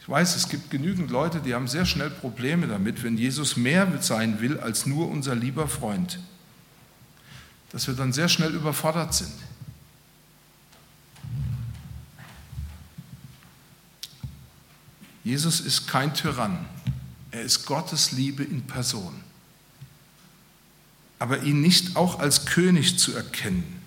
Ich 0.00 0.08
weiß, 0.08 0.36
es 0.36 0.48
gibt 0.48 0.70
genügend 0.70 1.10
Leute, 1.10 1.40
die 1.40 1.54
haben 1.54 1.66
sehr 1.66 1.84
schnell 1.84 2.10
Probleme 2.10 2.68
damit, 2.68 3.02
wenn 3.02 3.18
Jesus 3.18 3.56
mehr 3.56 3.90
sein 4.02 4.40
will 4.40 4.60
als 4.60 4.86
nur 4.86 5.10
unser 5.10 5.34
lieber 5.34 5.66
Freund, 5.66 6.20
dass 7.72 7.88
wir 7.88 7.94
dann 7.94 8.12
sehr 8.12 8.28
schnell 8.28 8.54
überfordert 8.54 9.14
sind. 9.14 9.32
Jesus 15.26 15.58
ist 15.58 15.88
kein 15.88 16.14
Tyrann. 16.14 16.56
Er 17.32 17.42
ist 17.42 17.66
Gottes 17.66 18.12
Liebe 18.12 18.44
in 18.44 18.62
Person. 18.62 19.12
Aber 21.18 21.42
ihn 21.42 21.60
nicht 21.60 21.96
auch 21.96 22.20
als 22.20 22.46
König 22.46 22.96
zu 23.00 23.12
erkennen, 23.12 23.82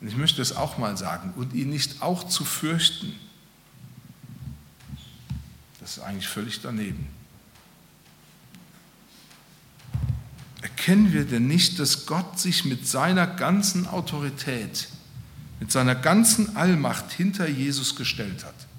und 0.00 0.06
ich 0.06 0.16
möchte 0.16 0.40
es 0.40 0.54
auch 0.54 0.78
mal 0.78 0.96
sagen, 0.96 1.34
und 1.34 1.54
ihn 1.54 1.70
nicht 1.70 2.02
auch 2.02 2.22
zu 2.28 2.44
fürchten, 2.44 3.14
das 5.80 5.96
ist 5.96 6.02
eigentlich 6.04 6.28
völlig 6.28 6.60
daneben. 6.60 7.08
Erkennen 10.62 11.12
wir 11.12 11.24
denn 11.24 11.48
nicht, 11.48 11.80
dass 11.80 12.06
Gott 12.06 12.38
sich 12.38 12.64
mit 12.64 12.86
seiner 12.86 13.26
ganzen 13.26 13.88
Autorität, 13.88 14.86
mit 15.58 15.72
seiner 15.72 15.96
ganzen 15.96 16.56
Allmacht 16.56 17.10
hinter 17.10 17.48
Jesus 17.48 17.96
gestellt 17.96 18.44
hat? 18.44 18.69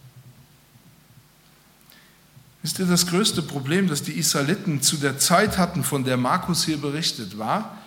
Wisst 2.63 2.77
ihr, 2.77 2.85
das 2.85 3.07
größte 3.07 3.41
Problem, 3.41 3.87
das 3.87 4.03
die 4.03 4.13
Israeliten 4.13 4.81
zu 4.81 4.97
der 4.97 5.17
Zeit 5.17 5.57
hatten, 5.57 5.83
von 5.83 6.03
der 6.03 6.17
Markus 6.17 6.63
hier 6.63 6.77
berichtet, 6.79 7.37
war, 7.37 7.77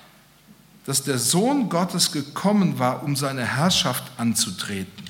dass 0.84 1.02
der 1.02 1.18
Sohn 1.18 1.68
Gottes 1.68 2.12
gekommen 2.12 2.78
war, 2.78 3.02
um 3.02 3.16
seine 3.16 3.44
Herrschaft 3.44 4.04
anzutreten. 4.18 5.04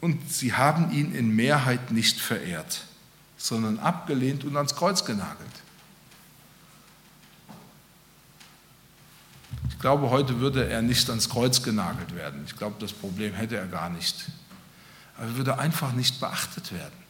Und 0.00 0.30
sie 0.32 0.54
haben 0.54 0.92
ihn 0.92 1.14
in 1.14 1.34
Mehrheit 1.34 1.90
nicht 1.90 2.20
verehrt, 2.20 2.82
sondern 3.36 3.78
abgelehnt 3.80 4.44
und 4.44 4.56
ans 4.56 4.76
Kreuz 4.76 5.04
genagelt. 5.04 5.50
Ich 9.68 9.80
glaube, 9.80 10.10
heute 10.10 10.38
würde 10.40 10.68
er 10.68 10.80
nicht 10.80 11.08
ans 11.10 11.28
Kreuz 11.28 11.62
genagelt 11.62 12.14
werden. 12.14 12.42
Ich 12.46 12.56
glaube, 12.56 12.76
das 12.78 12.92
Problem 12.92 13.34
hätte 13.34 13.56
er 13.56 13.66
gar 13.66 13.90
nicht 13.90 14.26
aber 15.16 15.26
er 15.26 15.36
würde 15.36 15.58
einfach 15.58 15.92
nicht 15.92 16.20
beachtet 16.20 16.72
werden. 16.72 17.06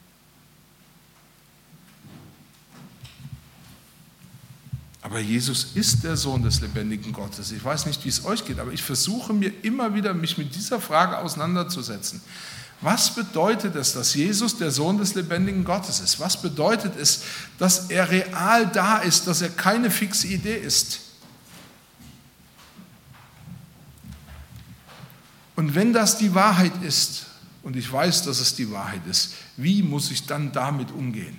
Aber 5.01 5.19
Jesus 5.19 5.69
ist 5.75 6.03
der 6.03 6.17
Sohn 6.17 6.43
des 6.43 6.59
lebendigen 6.59 7.13
Gottes. 7.13 7.51
Ich 7.51 7.63
weiß 7.63 7.85
nicht, 7.85 8.03
wie 8.03 8.09
es 8.09 8.25
euch 8.25 8.43
geht, 8.43 8.59
aber 8.59 8.73
ich 8.73 8.83
versuche 8.83 9.31
mir 9.31 9.53
immer 9.63 9.93
wieder, 9.93 10.13
mich 10.13 10.37
mit 10.37 10.53
dieser 10.53 10.81
Frage 10.81 11.17
auseinanderzusetzen. 11.19 12.21
Was 12.81 13.15
bedeutet 13.15 13.75
es, 13.75 13.93
dass 13.93 14.13
Jesus 14.13 14.57
der 14.57 14.69
Sohn 14.69 14.97
des 14.97 15.15
lebendigen 15.15 15.63
Gottes 15.63 15.99
ist? 15.99 16.19
Was 16.19 16.41
bedeutet 16.41 16.95
es, 16.99 17.21
dass 17.57 17.89
er 17.89 18.09
real 18.09 18.67
da 18.67 18.97
ist, 18.97 19.27
dass 19.27 19.41
er 19.41 19.49
keine 19.49 19.89
fixe 19.89 20.27
Idee 20.27 20.57
ist? 20.57 20.99
Und 25.55 25.73
wenn 25.73 25.93
das 25.93 26.17
die 26.17 26.35
Wahrheit 26.35 26.83
ist, 26.83 27.25
und 27.63 27.75
ich 27.75 27.91
weiß, 27.91 28.23
dass 28.23 28.39
es 28.39 28.55
die 28.55 28.71
Wahrheit 28.71 29.05
ist, 29.09 29.35
wie 29.57 29.83
muss 29.83 30.11
ich 30.11 30.25
dann 30.25 30.51
damit 30.51 30.91
umgehen? 30.91 31.37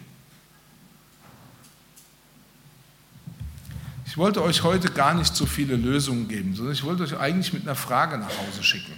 Ich 4.07 4.16
wollte 4.16 4.42
euch 4.42 4.62
heute 4.62 4.90
gar 4.90 5.14
nicht 5.14 5.37
so 5.37 5.46
viele 5.46 5.76
Lösungen 5.76 6.28
geben, 6.28 6.54
sondern 6.54 6.74
ich 6.74 6.83
wollte 6.83 7.02
euch 7.02 7.16
eigentlich 7.18 7.52
mit 7.52 7.62
einer 7.62 7.74
Frage 7.74 8.18
nach 8.18 8.31
Hause 8.38 8.62
schicken. 8.62 8.92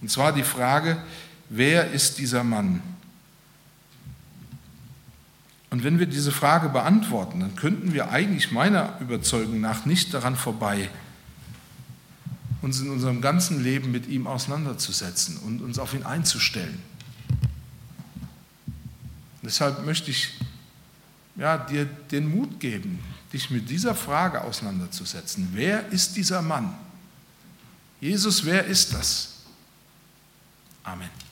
Und 0.00 0.10
zwar 0.10 0.32
die 0.32 0.44
Frage, 0.44 1.02
wer 1.48 1.90
ist 1.90 2.18
dieser 2.18 2.44
Mann? 2.44 2.80
Und 5.70 5.84
wenn 5.84 5.98
wir 5.98 6.06
diese 6.06 6.32
Frage 6.32 6.68
beantworten, 6.68 7.40
dann 7.40 7.56
könnten 7.56 7.92
wir 7.92 8.10
eigentlich 8.10 8.52
meiner 8.52 8.98
Überzeugung 9.00 9.60
nach 9.60 9.84
nicht 9.84 10.14
daran 10.14 10.36
vorbei, 10.36 10.88
uns 12.66 12.80
in 12.80 12.90
unserem 12.90 13.20
ganzen 13.20 13.62
Leben 13.62 13.92
mit 13.92 14.08
ihm 14.08 14.26
auseinanderzusetzen 14.26 15.38
und 15.38 15.62
uns 15.62 15.78
auf 15.78 15.94
ihn 15.94 16.02
einzustellen. 16.02 16.82
Deshalb 19.40 19.86
möchte 19.86 20.10
ich 20.10 20.30
ja, 21.36 21.58
dir 21.58 21.84
den 21.84 22.28
Mut 22.28 22.58
geben, 22.58 22.98
dich 23.32 23.50
mit 23.50 23.70
dieser 23.70 23.94
Frage 23.94 24.40
auseinanderzusetzen. 24.40 25.50
Wer 25.52 25.86
ist 25.90 26.16
dieser 26.16 26.42
Mann? 26.42 26.76
Jesus, 28.00 28.44
wer 28.44 28.64
ist 28.64 28.92
das? 28.92 29.44
Amen. 30.82 31.25